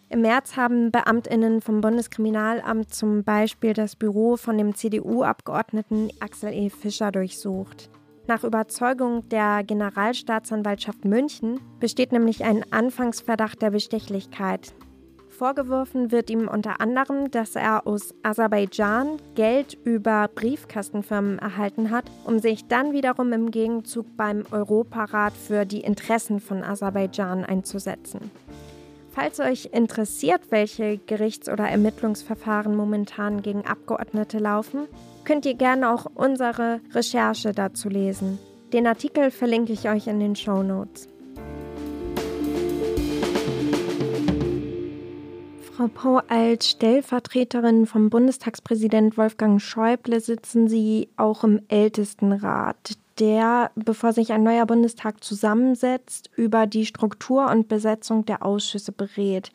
[0.10, 6.70] Im März haben Beamtinnen vom Bundeskriminalamt zum Beispiel das Büro von dem CDU-Abgeordneten Axel E.
[6.70, 7.90] Fischer durchsucht.
[8.26, 14.74] Nach Überzeugung der Generalstaatsanwaltschaft München besteht nämlich ein Anfangsverdacht der Bestechlichkeit.
[15.28, 22.40] Vorgeworfen wird ihm unter anderem, dass er aus Aserbaidschan Geld über Briefkastenfirmen erhalten hat, um
[22.40, 28.32] sich dann wiederum im Gegenzug beim Europarat für die Interessen von Aserbaidschan einzusetzen.
[29.16, 34.88] Falls euch interessiert, welche Gerichts- oder Ermittlungsverfahren momentan gegen Abgeordnete laufen,
[35.24, 38.40] könnt ihr gerne auch unsere Recherche dazu lesen.
[38.74, 41.08] Den Artikel verlinke ich euch in den Show Notes.
[45.62, 54.14] Frau Pau, als Stellvertreterin vom Bundestagspräsident Wolfgang Schäuble sitzen Sie auch im Ältestenrat, der, bevor
[54.14, 59.52] sich ein neuer Bundestag zusammensetzt, über die Struktur und Besetzung der Ausschüsse berät.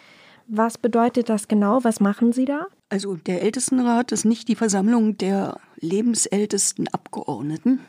[0.47, 1.85] Was bedeutet das genau?
[1.85, 2.66] Was machen Sie da?
[2.88, 7.81] Also der Ältestenrat ist nicht die Versammlung der lebensältesten Abgeordneten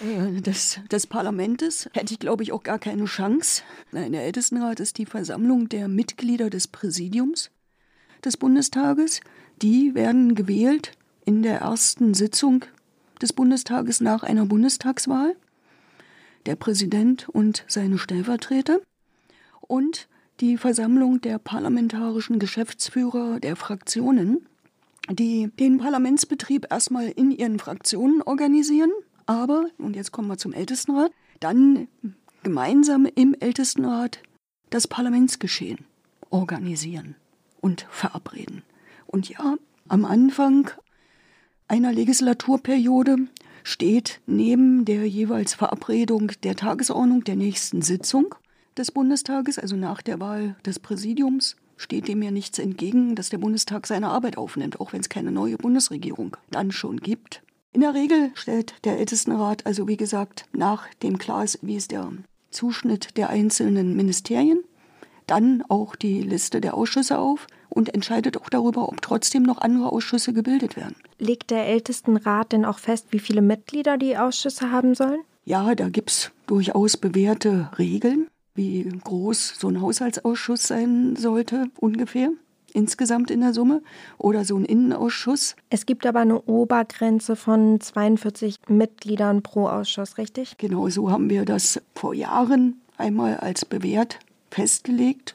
[0.00, 1.88] äh, des, des Parlaments.
[1.92, 3.62] Hätte ich, glaube ich, auch gar keine Chance.
[3.92, 7.50] Nein, der Ältestenrat ist die Versammlung der Mitglieder des Präsidiums
[8.24, 9.20] des Bundestages.
[9.60, 10.92] Die werden gewählt
[11.26, 12.64] in der ersten Sitzung
[13.20, 15.36] des Bundestages nach einer Bundestagswahl.
[16.46, 18.80] Der Präsident und seine Stellvertreter.
[19.60, 20.08] Und
[20.40, 24.46] die Versammlung der parlamentarischen Geschäftsführer der Fraktionen,
[25.10, 28.90] die den Parlamentsbetrieb erstmal in ihren Fraktionen organisieren,
[29.26, 31.88] aber, und jetzt kommen wir zum Ältestenrat, dann
[32.42, 34.20] gemeinsam im Ältestenrat
[34.70, 35.84] das Parlamentsgeschehen
[36.30, 37.16] organisieren
[37.60, 38.62] und verabreden.
[39.06, 39.56] Und ja,
[39.88, 40.70] am Anfang
[41.68, 43.16] einer Legislaturperiode
[43.64, 48.34] steht neben der jeweils Verabredung der Tagesordnung der nächsten Sitzung
[48.76, 53.38] des Bundestages, also nach der Wahl des Präsidiums, steht dem ja nichts entgegen, dass der
[53.38, 57.42] Bundestag seine Arbeit aufnimmt, auch wenn es keine neue Bundesregierung dann schon gibt.
[57.72, 61.90] In der Regel stellt der Ältestenrat also, wie gesagt, nach dem klar ist, wie ist
[61.90, 62.10] der
[62.50, 64.60] Zuschnitt der einzelnen Ministerien,
[65.26, 67.46] dann auch die Liste der Ausschüsse auf
[67.76, 70.96] und entscheidet auch darüber, ob trotzdem noch andere Ausschüsse gebildet werden.
[71.18, 75.20] Legt der Ältestenrat denn auch fest, wie viele Mitglieder die Ausschüsse haben sollen?
[75.44, 82.30] Ja, da gibt es durchaus bewährte Regeln wie groß so ein Haushaltsausschuss sein sollte, ungefähr
[82.72, 83.82] insgesamt in der Summe
[84.18, 85.56] oder so ein Innenausschuss.
[85.70, 90.58] Es gibt aber eine Obergrenze von 42 Mitgliedern pro Ausschuss, richtig?
[90.58, 94.18] Genau, so haben wir das vor Jahren einmal als bewährt
[94.50, 95.34] festgelegt.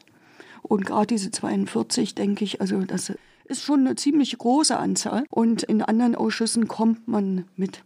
[0.72, 3.12] Und gerade diese 42, denke ich, also das
[3.44, 5.26] ist schon eine ziemlich große Anzahl.
[5.30, 7.84] Und in anderen Ausschüssen kommt man mit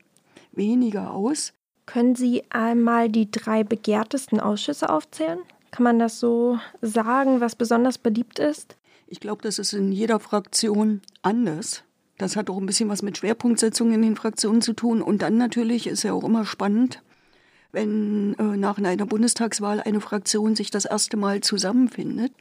[0.51, 1.53] weniger aus.
[1.87, 5.39] Können Sie einmal die drei begehrtesten Ausschüsse aufzählen?
[5.71, 8.77] Kann man das so sagen, was besonders beliebt ist?
[9.07, 11.81] Ich glaube, das ist in jeder Fraktion anders.
[12.19, 15.01] Das hat auch ein bisschen was mit Schwerpunktsetzung in den Fraktionen zu tun.
[15.01, 17.01] Und dann natürlich ist ja auch immer spannend,
[17.71, 22.31] wenn äh, nach einer Bundestagswahl eine Fraktion sich das erste Mal zusammenfindet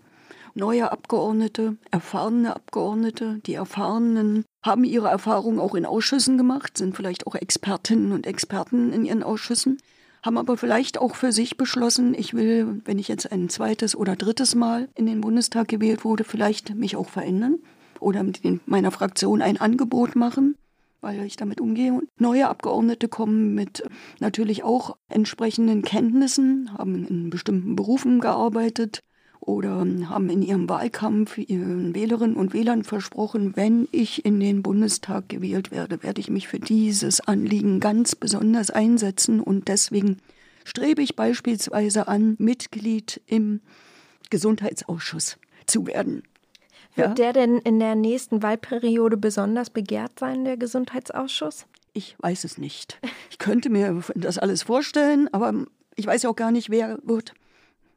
[0.54, 3.40] neue Abgeordnete, erfahrene Abgeordnete.
[3.46, 8.92] Die Erfahrenen haben ihre Erfahrungen auch in Ausschüssen gemacht, sind vielleicht auch Expertinnen und Experten
[8.92, 9.78] in ihren Ausschüssen,
[10.22, 14.16] haben aber vielleicht auch für sich beschlossen, ich will, wenn ich jetzt ein zweites oder
[14.16, 17.58] drittes Mal in den Bundestag gewählt wurde, vielleicht mich auch verändern
[18.00, 20.56] oder mit meiner Fraktion ein Angebot machen
[21.04, 21.92] weil ich damit umgehe.
[21.92, 23.84] Und neue Abgeordnete kommen mit
[24.20, 29.00] natürlich auch entsprechenden Kenntnissen, haben in bestimmten Berufen gearbeitet,
[29.46, 35.28] oder haben in ihrem Wahlkampf ihren Wählerinnen und Wählern versprochen, wenn ich in den Bundestag
[35.28, 40.18] gewählt werde, werde ich mich für dieses Anliegen ganz besonders einsetzen und deswegen
[40.64, 43.60] strebe ich beispielsweise an, Mitglied im
[44.30, 46.22] Gesundheitsausschuss zu werden.
[46.94, 47.14] Wird ja?
[47.14, 51.66] der denn in der nächsten Wahlperiode besonders begehrt sein, der Gesundheitsausschuss?
[51.92, 52.98] Ich weiß es nicht.
[53.30, 55.52] Ich könnte mir das alles vorstellen, aber
[55.96, 57.34] ich weiß auch gar nicht, wer wird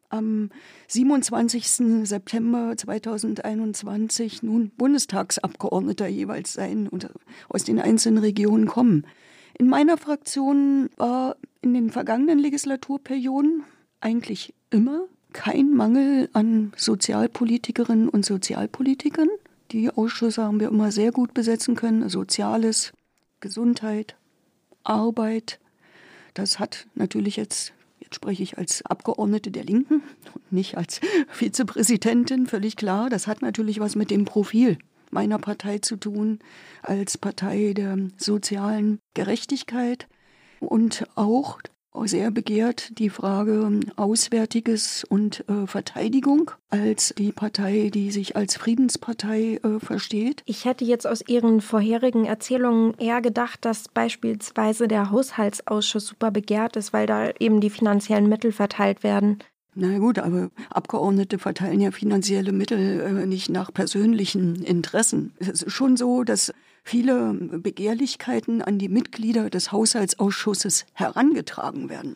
[0.10, 0.50] am
[0.88, 2.08] 27.
[2.08, 7.10] September 2021 nun Bundestagsabgeordneter jeweils sein und
[7.50, 9.06] aus den einzelnen Regionen kommen.
[9.58, 13.64] In meiner Fraktion war in den vergangenen Legislaturperioden
[14.00, 19.30] eigentlich immer kein Mangel an Sozialpolitikerinnen und Sozialpolitikern.
[19.72, 22.08] Die Ausschüsse haben wir immer sehr gut besetzen können.
[22.10, 22.94] Soziales,
[23.40, 24.16] Gesundheit,
[24.84, 25.60] Arbeit.
[26.34, 32.48] Das hat natürlich jetzt Jetzt spreche ich als Abgeordnete der Linken und nicht als Vizepräsidentin,
[32.48, 33.10] völlig klar.
[33.10, 34.78] Das hat natürlich was mit dem Profil
[35.12, 36.40] meiner Partei zu tun,
[36.84, 40.08] als Partei der sozialen Gerechtigkeit
[40.60, 41.60] und auch
[42.06, 49.60] sehr begehrt die Frage Auswärtiges und äh, Verteidigung als die Partei, die sich als Friedenspartei
[49.64, 50.44] äh, versteht.
[50.46, 56.76] Ich hätte jetzt aus Ihren vorherigen Erzählungen eher gedacht, dass beispielsweise der Haushaltsausschuss super begehrt
[56.76, 59.40] ist, weil da eben die finanziellen Mittel verteilt werden.
[59.80, 65.34] Na gut, aber Abgeordnete verteilen ja finanzielle Mittel äh, nicht nach persönlichen Interessen.
[65.38, 66.52] Es ist schon so, dass
[66.88, 72.16] viele Begehrlichkeiten an die Mitglieder des Haushaltsausschusses herangetragen werden.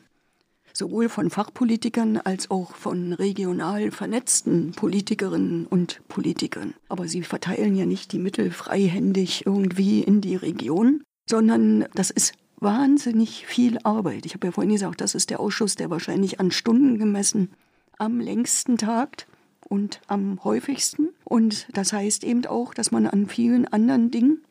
[0.72, 6.74] Sowohl von Fachpolitikern als auch von regional vernetzten Politikerinnen und Politikern.
[6.88, 12.34] Aber sie verteilen ja nicht die Mittel freihändig irgendwie in die Region, sondern das ist
[12.62, 14.26] wahnsinnig viel Arbeit.
[14.26, 17.52] Ich habe ja vorhin gesagt, das ist der Ausschuss, der wahrscheinlich an Stunden gemessen
[17.98, 19.28] am längsten tagt
[19.68, 21.10] und am häufigsten.
[21.26, 24.42] Und das heißt eben auch, dass man an vielen anderen Dingen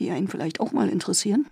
[0.00, 1.46] die einen vielleicht auch mal interessieren,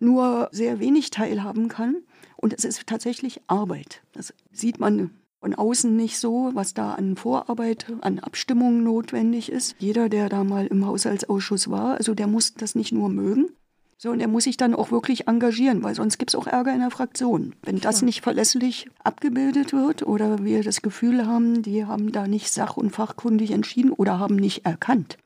[0.00, 1.96] nur sehr wenig teilhaben kann.
[2.36, 4.02] Und es ist tatsächlich Arbeit.
[4.12, 5.10] Das sieht man
[5.40, 9.76] von außen nicht so, was da an Vorarbeit, an Abstimmungen notwendig ist.
[9.78, 13.50] Jeder, der da mal im Haushaltsausschuss war, also der muss das nicht nur mögen,
[13.98, 16.80] sondern der muss sich dann auch wirklich engagieren, weil sonst gibt es auch Ärger in
[16.80, 17.54] der Fraktion.
[17.62, 22.50] Wenn das nicht verlässlich abgebildet wird oder wir das Gefühl haben, die haben da nicht
[22.50, 25.16] sach- und fachkundig entschieden oder haben nicht erkannt,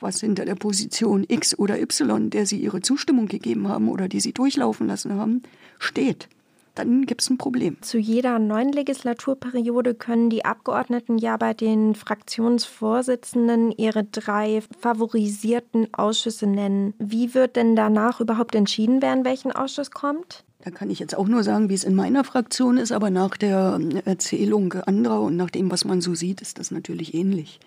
[0.00, 4.20] was hinter der Position X oder Y, der sie ihre Zustimmung gegeben haben oder die
[4.20, 5.42] sie durchlaufen lassen haben,
[5.78, 6.28] steht,
[6.78, 7.76] dann gibt es ein Problem.
[7.80, 16.46] Zu jeder neuen Legislaturperiode können die Abgeordneten ja bei den Fraktionsvorsitzenden ihre drei favorisierten Ausschüsse
[16.46, 16.94] nennen.
[16.98, 20.44] Wie wird denn danach überhaupt entschieden, wer in welchen Ausschuss kommt?
[20.62, 23.36] Da kann ich jetzt auch nur sagen, wie es in meiner Fraktion ist, aber nach
[23.36, 27.58] der Erzählung anderer und nach dem, was man so sieht, ist das natürlich ähnlich.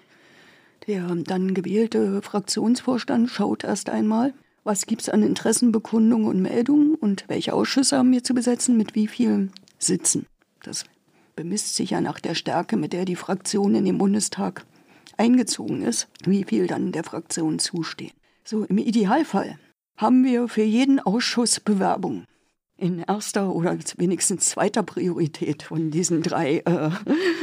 [0.88, 7.26] Der dann gewählte Fraktionsvorstand schaut erst einmal, was gibt es an Interessenbekundungen und Meldungen und
[7.28, 10.26] welche Ausschüsse haben wir zu besetzen, mit wie vielen Sitzen.
[10.64, 10.86] Das
[11.36, 14.66] bemisst sich ja nach der Stärke, mit der die Fraktion in den Bundestag
[15.18, 18.12] eingezogen ist, wie viel dann der Fraktion zustehen.
[18.44, 19.58] So, im Idealfall
[19.98, 22.26] haben wir für jeden Ausschuss Bewerbungen
[22.78, 26.90] in erster oder wenigstens zweiter Priorität von diesen drei äh,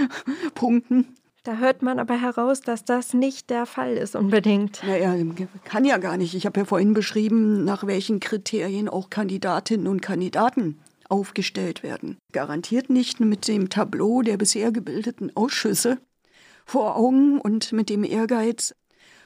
[0.55, 1.15] Punkten.
[1.49, 4.83] Da hört man aber heraus, dass das nicht der Fall ist unbedingt.
[4.87, 5.15] Naja,
[5.65, 6.35] kann ja gar nicht.
[6.35, 12.19] Ich habe ja vorhin beschrieben, nach welchen Kriterien auch Kandidatinnen und Kandidaten aufgestellt werden.
[12.33, 15.97] Garantiert nicht mit dem Tableau der bisher gebildeten Ausschüsse
[16.67, 18.75] vor Augen und mit dem Ehrgeiz.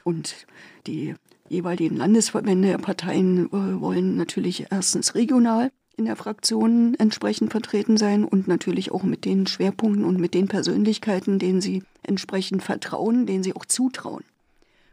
[0.05, 0.47] Und
[0.87, 1.15] die
[1.49, 8.23] jeweiligen Landesverbände der Parteien äh, wollen natürlich erstens regional in der Fraktion entsprechend vertreten sein
[8.23, 13.43] und natürlich auch mit den Schwerpunkten und mit den Persönlichkeiten, denen sie entsprechend vertrauen, denen
[13.43, 14.23] sie auch zutrauen.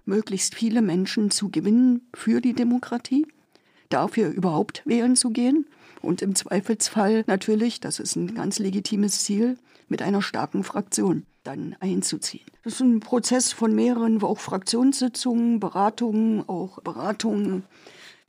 [0.05, 3.27] Möglichst viele Menschen zu gewinnen für die Demokratie,
[3.89, 5.67] dafür überhaupt wählen zu gehen
[6.03, 9.57] und im Zweifelsfall natürlich, das ist ein ganz legitimes Ziel,
[9.89, 12.45] mit einer starken Fraktion dann einzuziehen.
[12.63, 17.65] Das ist ein Prozess von mehreren, auch Fraktionssitzungen, Beratungen, auch Beratungen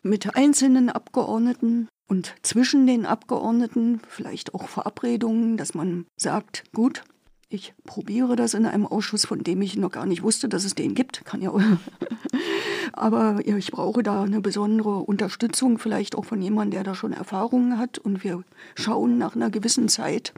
[0.03, 7.03] mit einzelnen Abgeordneten und zwischen den Abgeordneten vielleicht auch Verabredungen, dass man sagt, gut,
[7.47, 10.73] ich probiere das in einem Ausschuss, von dem ich noch gar nicht wusste, dass es
[10.73, 11.25] den gibt.
[11.25, 11.53] Kann ja.
[12.93, 17.77] Aber ich brauche da eine besondere Unterstützung, vielleicht auch von jemandem, der da schon Erfahrungen
[17.77, 17.97] hat.
[17.97, 18.43] Und wir
[18.75, 20.33] schauen nach einer gewissen Zeit,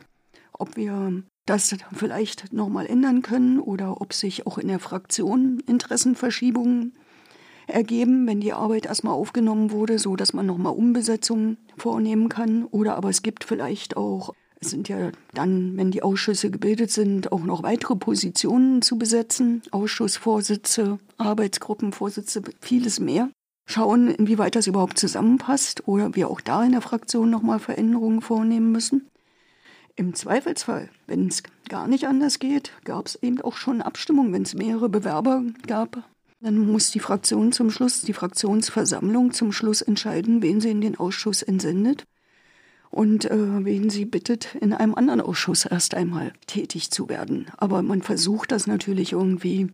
[0.53, 6.93] ob wir das vielleicht nochmal ändern können oder ob sich auch in der Fraktion Interessenverschiebungen
[7.67, 12.65] ergeben, wenn die Arbeit erstmal aufgenommen wurde, so dass man nochmal Umbesetzungen vornehmen kann.
[12.65, 17.31] Oder aber es gibt vielleicht auch, es sind ja dann, wenn die Ausschüsse gebildet sind,
[17.31, 19.61] auch noch weitere Positionen zu besetzen.
[19.71, 23.29] Ausschussvorsitze, Arbeitsgruppenvorsitze, vieles mehr.
[23.65, 28.71] Schauen, inwieweit das überhaupt zusammenpasst oder wir auch da in der Fraktion nochmal Veränderungen vornehmen
[28.71, 29.09] müssen.
[29.95, 34.41] Im Zweifelsfall, wenn es gar nicht anders geht, gab es eben auch schon Abstimmungen, wenn
[34.41, 36.03] es mehrere Bewerber gab,
[36.43, 40.97] dann muss die Fraktion zum Schluss, die Fraktionsversammlung zum Schluss entscheiden, wen sie in den
[40.97, 42.03] Ausschuss entsendet
[42.89, 47.47] und äh, wen sie bittet, in einem anderen Ausschuss erst einmal tätig zu werden.
[47.55, 49.69] Aber man versucht das natürlich irgendwie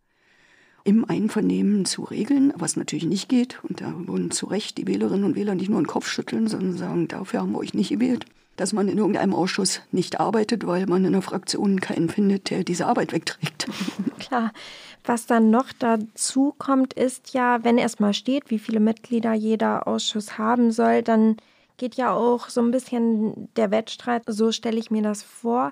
[0.83, 3.59] im Einvernehmen zu regeln, was natürlich nicht geht.
[3.63, 6.77] Und da wurden zu Recht die Wählerinnen und Wähler nicht nur den Kopf schütteln, sondern
[6.77, 8.27] sagen, dafür haben wir euch nicht gewählt
[8.59, 12.65] dass man in irgendeinem Ausschuss nicht arbeitet, weil man in der Fraktion keinen findet, der
[12.65, 13.67] diese Arbeit wegträgt.
[14.19, 14.51] Klar.
[15.05, 20.37] Was dann noch dazu kommt, ist ja, wenn erstmal steht, wie viele Mitglieder jeder Ausschuss
[20.37, 21.37] haben soll, dann
[21.77, 25.71] geht ja auch so ein bisschen der Wettstreit, so stelle ich mir das vor,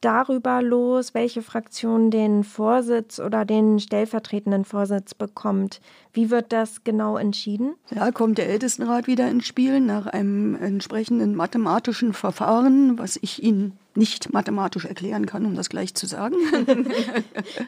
[0.00, 5.80] darüber los, welche Fraktion den Vorsitz oder den stellvertretenden Vorsitz bekommt.
[6.12, 7.74] Wie wird das genau entschieden?
[7.90, 13.78] Ja, kommt der Ältestenrat wieder ins Spiel nach einem entsprechenden mathematischen Verfahren, was ich Ihnen
[13.96, 16.36] nicht mathematisch erklären kann, um das gleich zu sagen.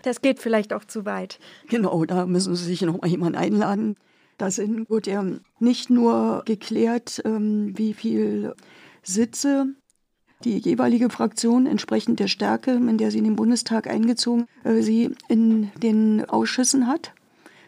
[0.03, 1.39] das geht vielleicht auch zu weit.
[1.69, 3.97] Genau, da müssen Sie sich noch mal jemanden einladen.
[4.39, 5.25] Da wird ja
[5.61, 8.55] nicht nur geklärt, ähm, wie viel
[9.03, 9.75] Sitze
[10.45, 15.15] die jeweilige Fraktion entsprechend der Stärke, in der sie in den Bundestag eingezogen, äh, sie
[15.29, 17.13] in den Ausschüssen hat,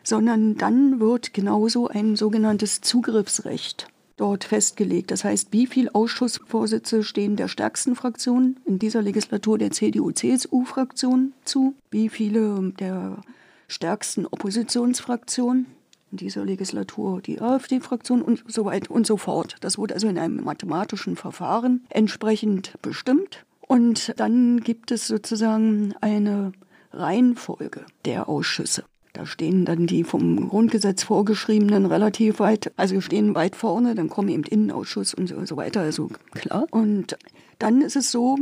[0.03, 3.89] sondern dann wird genauso ein sogenanntes Zugriffsrecht
[4.19, 5.11] dort festgelegt.
[5.11, 11.75] Das heißt, wie viele Ausschussvorsitze stehen der stärksten Fraktion, in dieser Legislatur der CDU-CSU-Fraktion zu,
[11.91, 13.23] wie viele der
[13.69, 15.67] stärksten Oppositionsfraktionen
[16.11, 19.57] in dieser Legislatur die AfD-Fraktion und so weiter und so fort.
[19.61, 23.45] Das wurde also in einem mathematischen Verfahren entsprechend bestimmt.
[23.61, 26.53] Und dann gibt es sozusagen eine
[26.93, 28.85] Reihenfolge der Ausschüsse.
[29.19, 34.29] Da stehen dann die vom Grundgesetz vorgeschriebenen relativ weit, also stehen weit vorne, dann kommen
[34.29, 36.67] eben Innenausschuss und so, weiter, also klar.
[36.71, 37.19] Und
[37.59, 38.39] dann ist es so,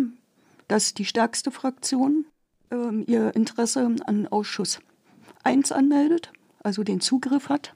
[0.69, 2.27] dass die stärkste Fraktion
[2.71, 4.81] äh, ihr Interesse an Ausschuss
[5.45, 6.31] 1 anmeldet
[6.67, 7.75] also den Zugriff hat.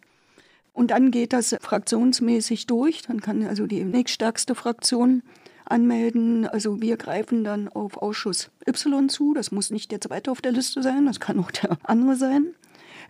[0.75, 3.03] Und dann geht das fraktionsmäßig durch.
[3.03, 5.23] Dann kann also die nächststärkste Fraktion
[5.65, 6.47] anmelden.
[6.47, 9.33] Also wir greifen dann auf Ausschuss Y zu.
[9.33, 12.55] Das muss nicht der zweite auf der Liste sein, das kann auch der andere sein.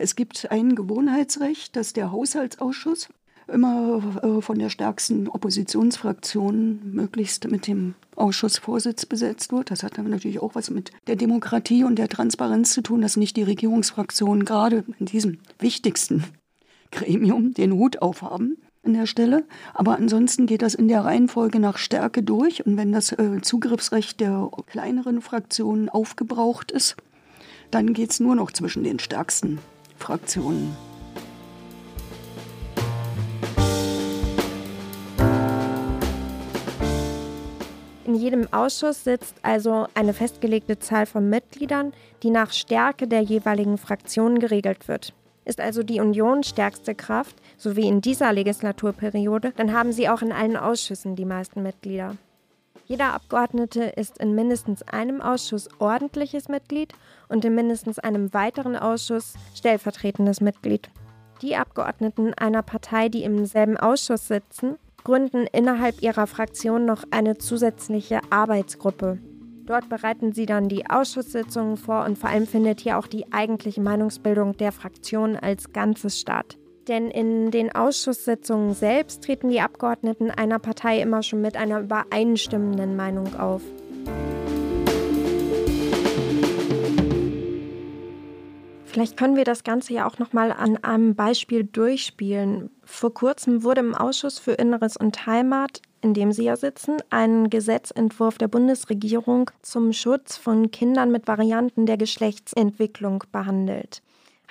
[0.01, 3.11] Es gibt ein Gewohnheitsrecht, das der Haushaltsausschuss
[3.49, 9.71] immer äh, von der stärksten Oppositionsfraktion möglichst mit dem Ausschussvorsitz besetzt wird.
[9.71, 13.19] Das hat dann natürlich auch was mit der Demokratie und der Transparenz zu tun, dass
[13.19, 16.25] nicht die Regierungsfraktionen gerade in diesem wichtigsten
[16.93, 19.45] Gremium den Hut aufhaben an der Stelle.
[19.75, 22.65] Aber ansonsten geht das in der Reihenfolge nach Stärke durch.
[22.65, 26.97] Und wenn das äh, Zugriffsrecht der kleineren Fraktionen aufgebraucht ist,
[27.71, 29.59] dann geht es nur noch zwischen den stärksten
[30.01, 30.77] Fraktionen.
[38.07, 41.93] In jedem Ausschuss sitzt also eine festgelegte Zahl von Mitgliedern,
[42.23, 45.13] die nach Stärke der jeweiligen Fraktionen geregelt wird.
[45.45, 50.23] Ist also die Union stärkste Kraft, so wie in dieser Legislaturperiode, dann haben sie auch
[50.23, 52.17] in allen Ausschüssen die meisten Mitglieder.
[52.91, 56.93] Jeder Abgeordnete ist in mindestens einem Ausschuss ordentliches Mitglied
[57.29, 60.91] und in mindestens einem weiteren Ausschuss stellvertretendes Mitglied.
[61.41, 64.75] Die Abgeordneten einer Partei, die im selben Ausschuss sitzen,
[65.05, 69.21] gründen innerhalb ihrer Fraktion noch eine zusätzliche Arbeitsgruppe.
[69.67, 73.81] Dort bereiten sie dann die Ausschusssitzungen vor und vor allem findet hier auch die eigentliche
[73.81, 76.59] Meinungsbildung der Fraktion als Ganzes statt.
[76.91, 82.97] Denn in den Ausschusssitzungen selbst treten die Abgeordneten einer Partei immer schon mit einer übereinstimmenden
[82.97, 83.63] Meinung auf.
[88.87, 92.71] Vielleicht können wir das Ganze ja auch noch mal an einem Beispiel durchspielen.
[92.83, 97.51] Vor kurzem wurde im Ausschuss für Inneres und Heimat, in dem Sie ja sitzen, ein
[97.51, 104.03] Gesetzentwurf der Bundesregierung zum Schutz von Kindern mit Varianten der Geschlechtsentwicklung behandelt.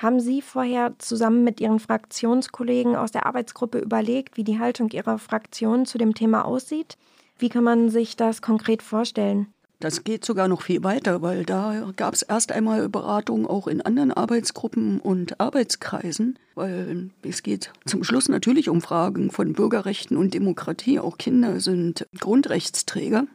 [0.01, 5.19] Haben Sie vorher zusammen mit Ihren Fraktionskollegen aus der Arbeitsgruppe überlegt, wie die Haltung Ihrer
[5.19, 6.97] Fraktion zu dem Thema aussieht?
[7.37, 9.47] Wie kann man sich das konkret vorstellen?
[9.81, 13.81] Das geht sogar noch viel weiter, weil da gab es erst einmal Beratungen auch in
[13.81, 20.33] anderen Arbeitsgruppen und Arbeitskreisen, weil es geht zum Schluss natürlich um Fragen von Bürgerrechten und
[20.33, 20.99] Demokratie.
[20.99, 23.25] Auch Kinder sind Grundrechtsträger.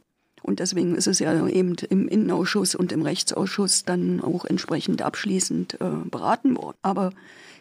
[0.44, 5.80] Und deswegen ist es ja eben im Innenausschuss und im Rechtsausschuss dann auch entsprechend abschließend
[5.80, 6.76] äh, beraten worden.
[6.82, 7.12] Aber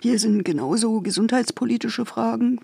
[0.01, 2.59] hier sind genauso gesundheitspolitische Fragen,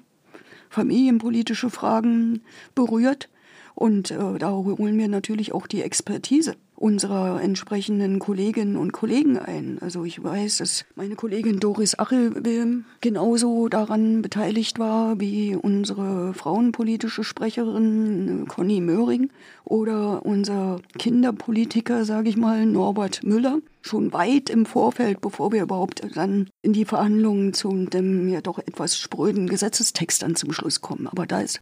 [0.69, 2.41] familienpolitische Fragen
[2.75, 3.29] berührt.
[3.75, 9.77] Und äh, da holen wir natürlich auch die Expertise unserer entsprechenden Kolleginnen und Kollegen ein.
[9.81, 17.23] Also ich weiß, dass meine Kollegin Doris Achelwilm genauso daran beteiligt war wie unsere frauenpolitische
[17.23, 19.29] Sprecherin Conny Möhring
[19.65, 23.59] oder unser Kinderpolitiker, sage ich mal, Norbert Müller.
[23.81, 28.59] Schon weit im Vorfeld, bevor wir überhaupt dann in die Verhandlungen zu dem ja doch
[28.59, 31.07] etwas spröden Gesetzestext dann zum Schluss kommen.
[31.07, 31.61] Aber da ist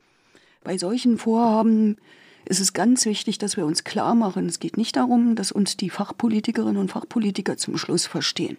[0.64, 1.98] bei solchen Vorhaben
[2.48, 5.78] ist es ganz wichtig, dass wir uns klar machen, es geht nicht darum, dass uns
[5.78, 8.58] die Fachpolitikerinnen und Fachpolitiker zum Schluss verstehen.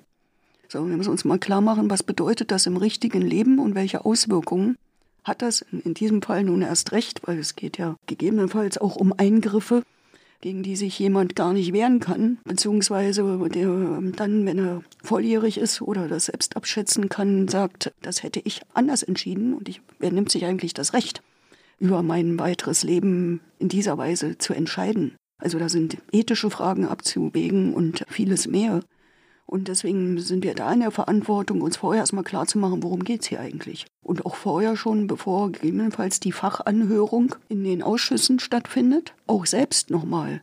[0.69, 4.05] Sondern wir müssen uns mal klar machen, was bedeutet das im richtigen Leben und welche
[4.05, 4.77] Auswirkungen
[5.25, 9.13] hat das in diesem Fall nun erst recht, weil es geht ja gegebenenfalls auch um
[9.17, 9.83] Eingriffe,
[10.41, 15.83] gegen die sich jemand gar nicht wehren kann, beziehungsweise der dann, wenn er volljährig ist
[15.83, 20.31] oder das selbst abschätzen kann, sagt, das hätte ich anders entschieden und ich, wer nimmt
[20.31, 21.23] sich eigentlich das Recht?
[21.79, 25.17] Über mein weiteres Leben in dieser Weise zu entscheiden.
[25.39, 28.81] Also da sind ethische Fragen abzuwägen und vieles mehr.
[29.47, 33.03] Und deswegen sind wir da in der Verantwortung, uns vorher erstmal klar zu machen, worum
[33.03, 33.87] geht es hier eigentlich.
[34.05, 40.43] Und auch vorher schon, bevor gegebenenfalls die Fachanhörung in den Ausschüssen stattfindet, auch selbst nochmal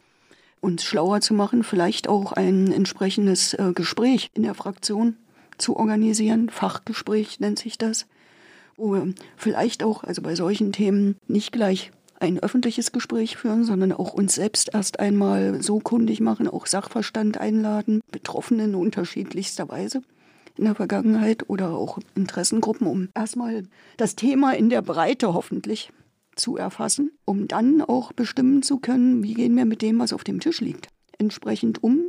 [0.59, 5.17] uns schlauer zu machen, vielleicht auch ein entsprechendes äh, Gespräch in der Fraktion
[5.59, 6.49] zu organisieren.
[6.49, 8.07] Fachgespräch nennt sich das
[8.77, 13.91] wo wir vielleicht auch, also bei solchen Themen, nicht gleich ein öffentliches Gespräch führen, sondern
[13.91, 20.01] auch uns selbst erst einmal so kundig machen, auch Sachverstand einladen, Betroffenen unterschiedlichster Weise
[20.57, 23.63] in der Vergangenheit oder auch Interessengruppen, um erstmal
[23.97, 25.91] das Thema in der Breite hoffentlich
[26.35, 30.23] zu erfassen, um dann auch bestimmen zu können, wie gehen wir mit dem, was auf
[30.23, 32.05] dem Tisch liegt, entsprechend um.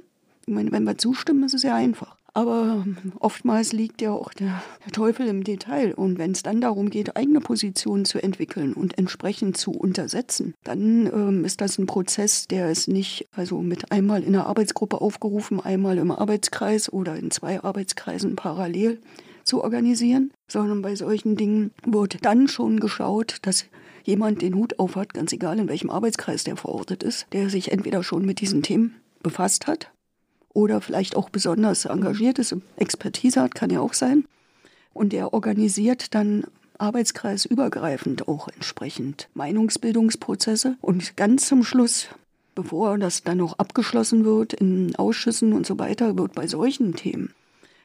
[0.46, 2.16] Ich meine, wenn wir zustimmen, ist es ja einfach.
[2.36, 2.84] Aber
[3.18, 4.62] oftmals liegt ja auch der,
[4.92, 5.94] Teufel im Detail.
[5.94, 11.06] Und wenn es dann darum geht, eigene Positionen zu entwickeln und entsprechend zu untersetzen, dann
[11.06, 15.60] ähm, ist das ein Prozess, der ist nicht also mit einmal in der Arbeitsgruppe aufgerufen,
[15.60, 19.00] einmal im Arbeitskreis oder in zwei Arbeitskreisen parallel
[19.42, 23.64] zu organisieren, sondern bei solchen Dingen wird dann schon geschaut, dass
[24.04, 28.02] jemand den Hut aufhat, ganz egal in welchem Arbeitskreis der verortet ist, der sich entweder
[28.02, 29.90] schon mit diesen Themen befasst hat
[30.56, 34.24] oder vielleicht auch besonders engagiert ist, Expertise hat, kann ja auch sein.
[34.94, 36.44] Und der organisiert dann
[36.78, 40.76] arbeitskreisübergreifend auch entsprechend Meinungsbildungsprozesse.
[40.80, 42.08] Und ganz zum Schluss,
[42.54, 47.34] bevor das dann noch abgeschlossen wird in Ausschüssen und so weiter, wird bei solchen Themen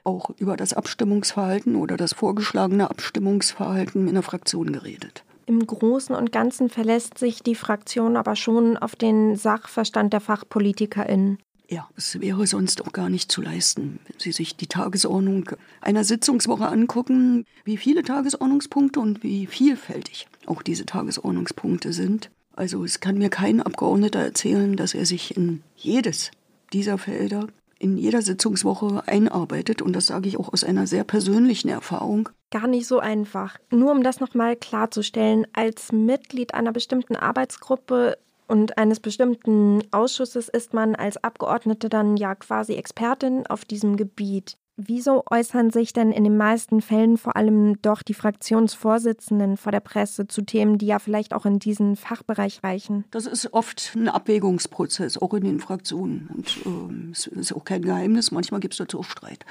[0.06, 5.26] auch über das Abstimmungsverhalten oder das vorgeschlagene Abstimmungsverhalten in der Fraktion geredet.
[5.46, 11.38] Im Großen und Ganzen verlässt sich die Fraktion aber schon auf den Sachverstand der FachpolitikerInnen.
[11.72, 16.04] Ja, es wäre sonst auch gar nicht zu leisten, wenn Sie sich die Tagesordnung einer
[16.04, 22.30] Sitzungswoche angucken, wie viele Tagesordnungspunkte und wie vielfältig auch diese Tagesordnungspunkte sind.
[22.58, 26.32] Also es kann mir kein Abgeordneter erzählen, dass er sich in jedes
[26.74, 27.48] dieser Felder
[27.82, 29.82] in jeder Sitzungswoche einarbeitet.
[29.82, 32.30] Und das sage ich auch aus einer sehr persönlichen Erfahrung.
[32.52, 33.58] Gar nicht so einfach.
[33.72, 38.18] Nur um das nochmal klarzustellen, als Mitglied einer bestimmten Arbeitsgruppe
[38.52, 44.58] und eines bestimmten Ausschusses ist man als Abgeordnete dann ja quasi Expertin auf diesem Gebiet.
[44.76, 49.80] Wieso äußern sich denn in den meisten Fällen vor allem doch die Fraktionsvorsitzenden vor der
[49.80, 53.06] Presse zu Themen, die ja vielleicht auch in diesen Fachbereich reichen?
[53.12, 56.30] Das ist oft ein Abwägungsprozess, auch in den Fraktionen.
[56.34, 59.46] Und ähm, es ist auch kein Geheimnis, manchmal gibt es dazu auch Streit.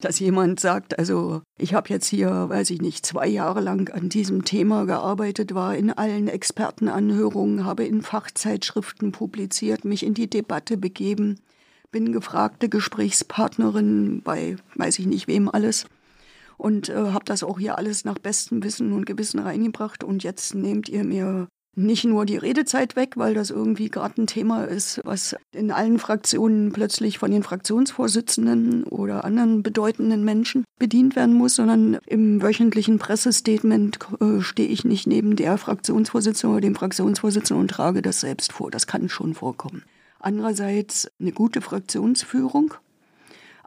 [0.00, 4.10] Dass jemand sagt, also ich habe jetzt hier, weiß ich nicht, zwei Jahre lang an
[4.10, 10.76] diesem Thema gearbeitet, war in allen Expertenanhörungen, habe in Fachzeitschriften publiziert, mich in die Debatte
[10.76, 11.40] begeben
[11.90, 15.86] bin gefragte Gesprächspartnerin bei weiß ich nicht wem alles
[16.58, 20.54] und äh, habe das auch hier alles nach bestem Wissen und Gewissen reingebracht und jetzt
[20.54, 25.00] nehmt ihr mir nicht nur die Redezeit weg, weil das irgendwie gerade ein Thema ist,
[25.04, 31.56] was in allen Fraktionen plötzlich von den Fraktionsvorsitzenden oder anderen bedeutenden Menschen bedient werden muss,
[31.56, 37.70] sondern im wöchentlichen Pressestatement äh, stehe ich nicht neben der Fraktionsvorsitzenden oder dem Fraktionsvorsitzenden und
[37.70, 38.70] trage das selbst vor.
[38.70, 39.84] Das kann schon vorkommen.
[40.18, 42.74] Andererseits eine gute Fraktionsführung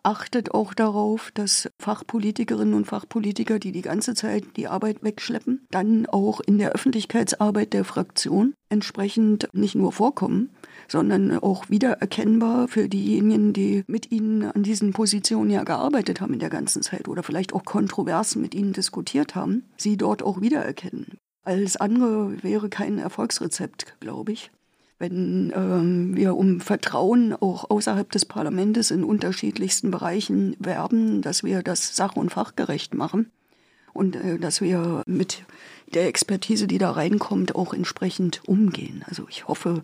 [0.04, 6.06] achtet auch darauf, dass Fachpolitikerinnen und Fachpolitiker, die die ganze Zeit die Arbeit wegschleppen, dann
[6.06, 10.50] auch in der Öffentlichkeitsarbeit der Fraktion entsprechend nicht nur vorkommen,
[10.88, 16.39] sondern auch wiedererkennbar für diejenigen, die mit ihnen an diesen Positionen ja gearbeitet haben in
[16.39, 21.18] der ganzen Zeit oder vielleicht auch kontrovers mit ihnen diskutiert haben, sie dort auch wiedererkennen.
[21.43, 24.52] Alles andere wäre kein Erfolgsrezept, glaube ich
[25.00, 31.64] wenn ähm, wir um Vertrauen auch außerhalb des Parlaments in unterschiedlichsten Bereichen werben, dass wir
[31.64, 33.32] das sach- und fachgerecht machen
[33.93, 35.43] und äh, dass wir mit
[35.93, 39.04] der Expertise, die da reinkommt, auch entsprechend umgehen.
[39.08, 39.84] Also ich hoffe,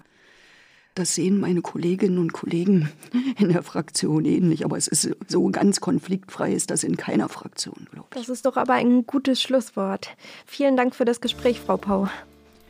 [0.95, 2.89] das sehen meine Kolleginnen und Kollegen
[3.39, 7.88] in der Fraktion ähnlich, aber es ist so ganz konfliktfrei ist das in keiner Fraktion,
[7.91, 8.20] glaube ich.
[8.20, 10.09] Das ist doch aber ein gutes Schlusswort.
[10.45, 12.09] Vielen Dank für das Gespräch, Frau Pau.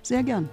[0.03, 0.47] Sehr gern.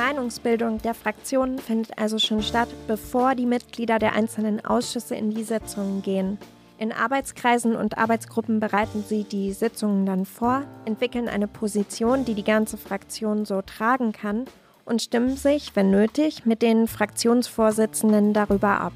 [0.00, 5.42] Meinungsbildung der Fraktionen findet also schon statt, bevor die Mitglieder der einzelnen Ausschüsse in die
[5.42, 6.38] Sitzungen gehen.
[6.78, 12.44] In Arbeitskreisen und Arbeitsgruppen bereiten sie die Sitzungen dann vor, entwickeln eine Position, die die
[12.44, 14.46] ganze Fraktion so tragen kann
[14.86, 18.94] und stimmen sich, wenn nötig, mit den Fraktionsvorsitzenden darüber ab.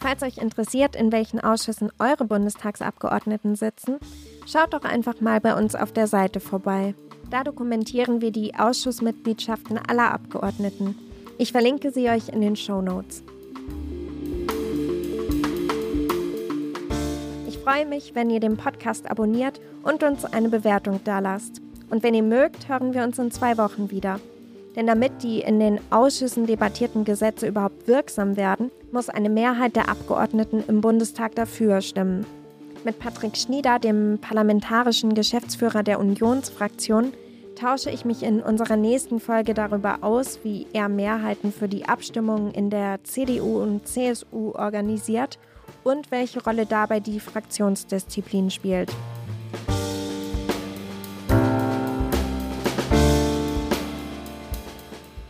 [0.00, 4.00] Falls euch interessiert, in welchen Ausschüssen eure Bundestagsabgeordneten sitzen,
[4.46, 6.94] Schaut doch einfach mal bei uns auf der Seite vorbei.
[7.30, 10.96] Da dokumentieren wir die Ausschussmitgliedschaften aller Abgeordneten.
[11.36, 13.24] Ich verlinke sie euch in den Show Notes.
[17.48, 21.60] Ich freue mich, wenn ihr den Podcast abonniert und uns eine Bewertung dalasst.
[21.90, 24.20] Und wenn ihr mögt, hören wir uns in zwei Wochen wieder.
[24.76, 29.88] Denn damit die in den Ausschüssen debattierten Gesetze überhaupt wirksam werden, muss eine Mehrheit der
[29.88, 32.24] Abgeordneten im Bundestag dafür stimmen.
[32.86, 37.12] Mit Patrick Schnieder, dem parlamentarischen Geschäftsführer der Unionsfraktion,
[37.56, 42.52] tausche ich mich in unserer nächsten Folge darüber aus, wie er Mehrheiten für die Abstimmungen
[42.52, 45.36] in der CDU und CSU organisiert
[45.82, 48.92] und welche Rolle dabei die Fraktionsdisziplin spielt.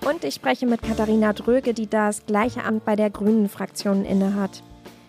[0.07, 4.63] Und ich spreche mit Katharina Dröge, die das gleiche Amt bei der Grünen Fraktion innehat.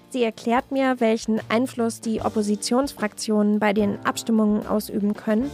[0.09, 5.51] Sie erklärt mir, welchen Einfluss die Oppositionsfraktionen bei den Abstimmungen ausüben können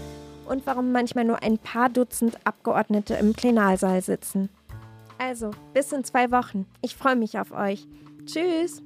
[0.48, 4.50] und warum manchmal nur ein paar Dutzend Abgeordnete im Plenarsaal sitzen.
[5.18, 6.66] Also, bis in zwei Wochen.
[6.82, 7.88] Ich freue mich auf euch.
[8.26, 8.84] Tschüss!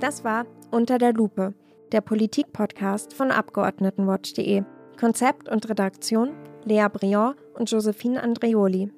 [0.00, 1.54] Das war Unter der Lupe,
[1.92, 4.62] der Politik-Podcast von Abgeordnetenwatch.de.
[4.98, 6.34] Konzept und Redaktion
[6.64, 8.90] Lea Briand und Josephine Andreoli.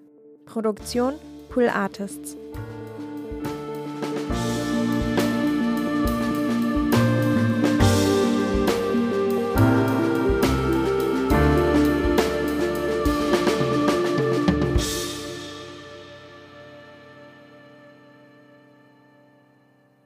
[0.47, 1.15] Produktion
[1.51, 2.40] Pool Artists.